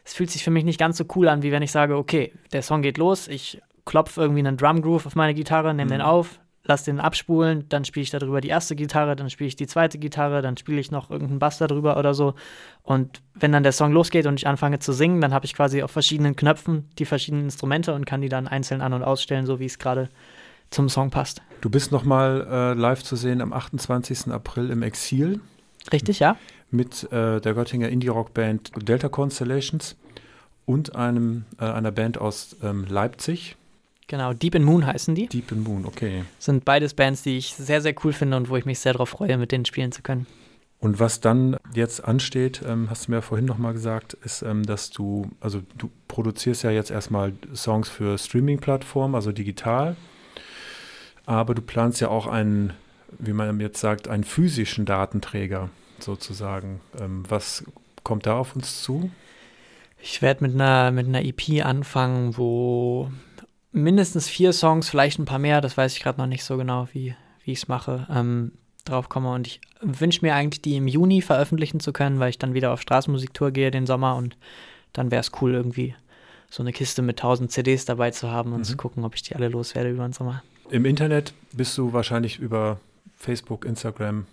es 0.05 0.13
fühlt 0.13 0.31
sich 0.31 0.45
für 0.45 0.51
mich 0.51 0.65
nicht 0.65 0.79
ganz 0.79 0.99
so 0.99 1.05
cool 1.17 1.29
an, 1.29 1.43
wie 1.43 1.51
wenn 1.51 1.63
ich 1.63 1.73
sage, 1.73 1.97
okay, 1.97 2.33
der 2.53 2.63
Song 2.63 2.83
geht 2.83 2.99
los, 2.99 3.27
ich 3.27 3.61
klopfe 3.87 4.21
irgendwie 4.21 4.41
einen 4.41 4.57
Drum 4.57 4.83
Groove 4.83 5.07
auf 5.07 5.17
meine 5.17 5.35
Gitarre, 5.35 5.75
nehme 5.75 5.87
mhm. 5.87 5.93
den 5.93 6.01
auf, 6.03 6.41
lass 6.64 6.85
den 6.85 7.00
abspulen, 7.00 7.68
dann 7.68 7.85
spiele 7.85 8.02
ich 8.02 8.11
darüber 8.11 8.40
die 8.40 8.49
erste 8.49 8.75
Gitarre, 8.75 9.16
dann 9.16 9.30
spiele 9.30 9.49
ich 9.49 9.56
die 9.56 9.66
zweite 9.66 9.99
Gitarre, 9.99 10.42
dann 10.42 10.56
spiele 10.56 10.80
ich 10.80 10.90
noch 10.90 11.11
irgendeinen 11.11 11.38
Bass 11.38 11.59
darüber 11.59 11.97
oder 11.97 12.14
so. 12.14 12.35
Und 12.83 13.23
wenn 13.35 13.52
dann 13.52 13.62
der 13.62 13.73
Song 13.73 13.92
losgeht 13.92 14.26
und 14.26 14.38
ich 14.38 14.47
anfange 14.47 14.78
zu 14.78 14.92
singen, 14.92 15.21
dann 15.21 15.35
habe 15.35 15.47
ich 15.47 15.54
quasi 15.54 15.83
auf 15.83 15.90
verschiedenen 15.90 16.37
Knöpfen 16.37 16.88
die 16.99 17.04
verschiedenen 17.04 17.44
Instrumente 17.44 17.94
und 17.94 18.06
kann 18.06 18.21
die 18.21 18.28
dann 18.28 18.49
einzeln 18.49 18.80
an- 18.80 18.92
und 18.92 19.02
ausstellen, 19.02 19.47
so 19.47 19.61
wie 19.61 19.66
es 19.66 19.78
gerade 19.78 20.09
zum 20.71 20.88
Song 20.88 21.11
passt. 21.11 21.42
Du 21.61 21.71
bist 21.71 21.92
nochmal 21.92 22.47
äh, 22.50 22.75
live 22.75 23.02
zu 23.02 23.16
sehen 23.16 23.40
am 23.40 23.52
28. 23.52 24.28
April 24.28 24.71
im 24.71 24.83
Exil. 24.83 25.40
Richtig, 25.92 26.18
ja 26.18 26.37
mit 26.75 27.11
äh, 27.12 27.40
der 27.40 27.54
Göttinger 27.54 27.88
Indie-Rock-Band 27.88 28.73
Delta 28.76 29.09
Constellations 29.09 29.97
und 30.66 30.94
einem, 30.97 31.44
äh, 31.59 31.64
einer 31.64 31.92
Band 31.92 32.18
aus 32.18 32.56
ähm, 32.62 32.85
Leipzig. 32.88 33.56
Genau, 34.07 34.33
Deep 34.35 34.55
in 34.55 34.65
Moon 34.65 34.87
heißen 34.87 35.15
die. 35.15 35.29
Deep 35.29 35.53
in 35.53 35.63
Moon, 35.63 35.87
okay. 35.87 36.25
Sind 36.39 36.65
beides 36.65 36.95
Bands, 36.95 37.23
die 37.23 37.39
ich 37.39 37.55
sehr, 37.55 37.81
sehr 37.81 37.95
cool 38.05 38.13
finde 38.13 38.37
und 38.37 38.49
wo 38.49 38.57
ich 38.57 38.67
mich 38.67 38.79
sehr 38.79 38.93
darauf 38.93 39.11
freue, 39.11 39.39
mit 39.39 39.53
denen 39.53 39.65
spielen 39.65 39.93
zu 39.93 40.03
können. 40.03 40.27
Und 40.85 41.01
was 41.01 41.21
dann 41.21 41.57
jetzt 41.73 42.05
ansteht, 42.05 42.61
ähm, 42.67 42.91
hast 42.91 43.07
du 43.07 43.13
mir 43.13 43.23
vorhin 43.23 43.47
nochmal 43.47 43.73
gesagt, 43.73 44.13
ist, 44.23 44.43
ähm, 44.43 44.65
dass 44.65 44.91
du, 44.91 45.31
also 45.41 45.63
du 45.79 45.91
produzierst 46.09 46.63
ja 46.63 46.71
jetzt 46.71 46.91
erstmal 46.91 47.33
Songs 47.55 47.89
für 47.89 48.19
Streaming-Plattformen, 48.19 49.15
also 49.15 49.33
digital, 49.33 49.97
aber 51.25 51.55
du 51.55 51.63
planst 51.63 52.03
ja 52.03 52.09
auch 52.09 52.27
einen, 52.27 52.75
wie 53.19 53.33
man 53.33 53.59
jetzt 53.61 53.81
sagt, 53.81 54.09
einen 54.09 54.25
physischen 54.25 54.85
Datenträger 54.85 55.71
sozusagen. 55.99 56.83
Ähm, 57.01 57.23
was 57.29 57.65
kommt 58.03 58.27
da 58.27 58.37
auf 58.37 58.55
uns 58.55 58.83
zu? 58.83 59.11
Ich 60.03 60.21
werde 60.21 60.45
mit 60.45 60.55
einer, 60.55 60.91
mit 60.91 61.07
einer 61.07 61.25
EP 61.25 61.65
anfangen, 61.65 62.37
wo 62.37 63.11
mindestens 63.75 64.28
vier 64.28 64.52
Songs, 64.52 64.88
vielleicht 64.88 65.19
ein 65.19 65.25
paar 65.25 65.38
mehr, 65.38 65.61
das 65.61 65.76
weiß 65.76 65.97
ich 65.97 66.02
gerade 66.02 66.19
noch 66.19 66.26
nicht 66.26 66.45
so 66.45 66.57
genau, 66.57 66.88
wie, 66.93 67.14
wie 67.45 67.52
ich 67.52 67.59
es 67.59 67.69
mache, 67.69 68.07
ähm, 68.11 68.52
drauf 68.85 69.09
komme. 69.09 69.33
Und 69.33 69.47
ich 69.47 69.61
wünsche 69.81 70.21
mir 70.23 70.35
eigentlich, 70.35 70.62
die 70.62 70.76
im 70.76 70.87
Juni 70.87 71.21
veröffentlichen 71.21 71.81
zu 71.81 71.93
können, 71.93 72.21
weil 72.21 72.31
ich 72.31 72.38
dann 72.38 72.54
wieder 72.54 72.73
auf 72.73 72.81
Straßenmusiktour 72.81 73.50
gehe 73.50 73.71
den 73.71 73.87
Sommer 73.87 74.16
und 74.16 74.37
dann 74.93 75.11
wäre 75.11 75.21
es 75.21 75.33
cool, 75.40 75.52
irgendwie 75.52 75.95
so 76.49 76.62
eine 76.62 76.73
Kiste 76.73 77.02
mit 77.02 77.19
1000 77.19 77.50
CDs 77.50 77.85
dabei 77.85 78.12
zu 78.12 78.31
haben 78.31 78.52
und 78.52 78.61
mhm. 78.61 78.64
zu 78.64 78.76
gucken, 78.76 79.04
ob 79.04 79.16
ich 79.16 79.23
die 79.23 79.35
alle 79.35 79.49
loswerde 79.49 79.90
über 79.90 80.07
den 80.07 80.12
Sommer. 80.12 80.43
Im 80.71 80.85
Internet 80.85 81.35
bist 81.52 81.76
du 81.76 81.93
wahrscheinlich 81.93 82.38
über 82.38 82.78
Facebook, 83.16 83.64
Instagram. 83.64 84.26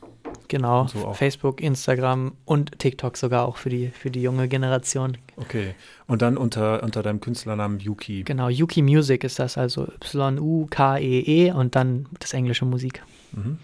Genau, 0.51 0.85
so 0.87 1.13
Facebook, 1.13 1.61
Instagram 1.61 2.33
und 2.43 2.77
TikTok 2.77 3.15
sogar 3.15 3.47
auch 3.47 3.55
für 3.55 3.69
die, 3.69 3.87
für 3.87 4.11
die 4.11 4.21
junge 4.21 4.49
Generation. 4.49 5.17
Okay, 5.37 5.75
und 6.07 6.21
dann 6.21 6.35
unter, 6.35 6.83
unter 6.83 7.01
deinem 7.01 7.21
Künstlernamen 7.21 7.79
Yuki. 7.79 8.23
Genau, 8.23 8.49
Yuki 8.49 8.81
Music 8.81 9.23
ist 9.23 9.39
das, 9.39 9.57
also 9.57 9.83
Y-U-K-E-E 9.83 11.51
-E 11.51 11.53
und 11.53 11.77
dann 11.77 12.07
das 12.19 12.33
englische 12.33 12.65
Musik. 12.65 13.01
Mhm. 13.31 13.59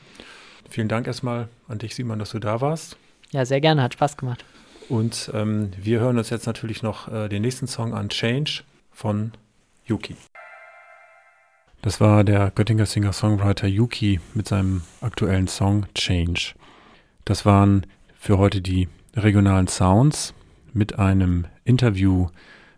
Vielen 0.69 0.87
Dank 0.87 1.07
erstmal 1.07 1.49
an 1.67 1.77
dich, 1.79 1.93
Simon, 1.93 2.19
dass 2.19 2.29
du 2.29 2.39
da 2.39 2.61
warst. 2.61 2.95
Ja, 3.31 3.45
sehr 3.45 3.59
gerne, 3.59 3.83
hat 3.83 3.95
Spaß 3.95 4.15
gemacht. 4.15 4.45
Und 4.87 5.29
ähm, 5.33 5.71
wir 5.75 5.99
hören 5.99 6.17
uns 6.17 6.29
jetzt 6.29 6.47
natürlich 6.47 6.83
noch 6.83 7.11
äh, 7.11 7.27
den 7.27 7.41
nächsten 7.41 7.67
Song 7.67 7.93
an 7.93 8.07
Change 8.07 8.63
von 8.93 9.33
Yuki. 9.85 10.15
Das 11.81 11.99
war 11.99 12.23
der 12.23 12.49
Göttinger 12.51 12.85
Singer-Songwriter 12.85 13.67
Yuki 13.67 14.21
mit 14.33 14.47
seinem 14.47 14.83
aktuellen 15.01 15.49
Song 15.49 15.85
Change. 15.93 16.53
Das 17.27 17.45
waren 17.45 17.85
für 18.17 18.37
heute 18.37 18.61
die 18.61 18.87
regionalen 19.13 19.67
Sounds 19.67 20.33
mit 20.71 20.97
einem 20.97 21.43
Interview 21.65 22.27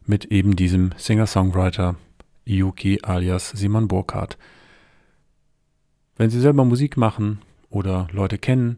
mit 0.07 0.25
eben 0.25 0.55
diesem 0.55 0.89
Singer-Songwriter 0.97 1.97
Yuki 2.45 2.97
alias 3.03 3.51
Simon 3.51 3.87
Burkhardt. 3.87 4.39
Wenn 6.17 6.31
Sie 6.31 6.39
selber 6.39 6.65
Musik 6.65 6.97
machen 6.97 7.43
oder 7.69 8.07
Leute 8.11 8.39
kennen, 8.39 8.77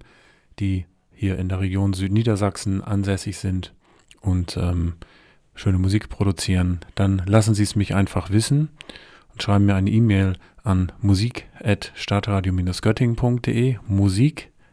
die 0.59 0.85
hier 1.13 1.39
in 1.39 1.47
der 1.47 1.61
Region 1.61 1.93
Südniedersachsen 1.93 2.83
ansässig 2.83 3.37
sind 3.37 3.73
und 4.19 4.57
ähm, 4.57 4.95
schöne 5.55 5.77
Musik 5.77 6.09
produzieren, 6.09 6.81
dann 6.95 7.21
lassen 7.25 7.55
Sie 7.55 7.63
es 7.63 7.77
mich 7.77 7.95
einfach 7.95 8.29
wissen 8.29 8.67
und 9.31 9.41
schreiben 9.41 9.67
mir 9.67 9.75
eine 9.75 9.89
E-Mail 9.89 10.35
an 10.63 10.91
musik.stadtradio-göttingen.de 10.99 13.77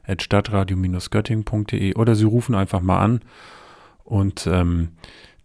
musik.stadtradio-göttingen.de 0.08 1.94
oder 1.94 2.14
Sie 2.14 2.24
rufen 2.24 2.54
einfach 2.54 2.80
mal 2.80 3.00
an 3.00 3.20
und 4.04 4.46
ähm, 4.46 4.92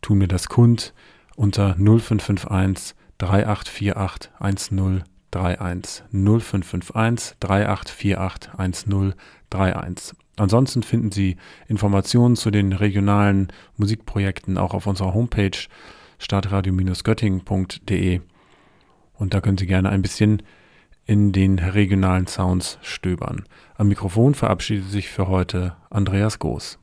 tun 0.02 0.20
mir 0.20 0.28
das 0.28 0.50
kund 0.50 0.94
unter 1.36 1.76
0551 1.76 2.96
3848 3.18 4.32
10 4.58 5.04
31 5.32 6.04
0551 6.12 7.38
3848 7.40 8.54
1031. 8.58 10.16
Ansonsten 10.38 10.84
finden 10.84 11.12
Sie 11.12 11.38
Informationen 11.68 12.36
zu 12.36 12.52
den 12.52 12.74
regionalen 12.74 13.48
Musikprojekten 13.78 14.58
auch 14.58 14.74
auf 14.74 14.88
unserer 14.88 15.14
Homepage 15.14 15.58
startradio-göttingen.de 16.20 18.22
und 19.16 19.34
da 19.34 19.42
können 19.42 19.58
Sie 19.58 19.68
gerne 19.68 19.90
ein 19.90 20.02
bisschen 20.02 20.42
in 21.06 21.32
den 21.32 21.60
regionalen 21.60 22.28
Sounds 22.28 22.80
stöbern. 22.82 23.44
Am 23.76 23.88
Mikrofon 23.88 24.36
verabschiedet 24.36 24.90
sich 24.90 25.10
für 25.10 25.28
heute 25.28 25.76
Andreas 25.90 26.40
Goos. 26.40 26.80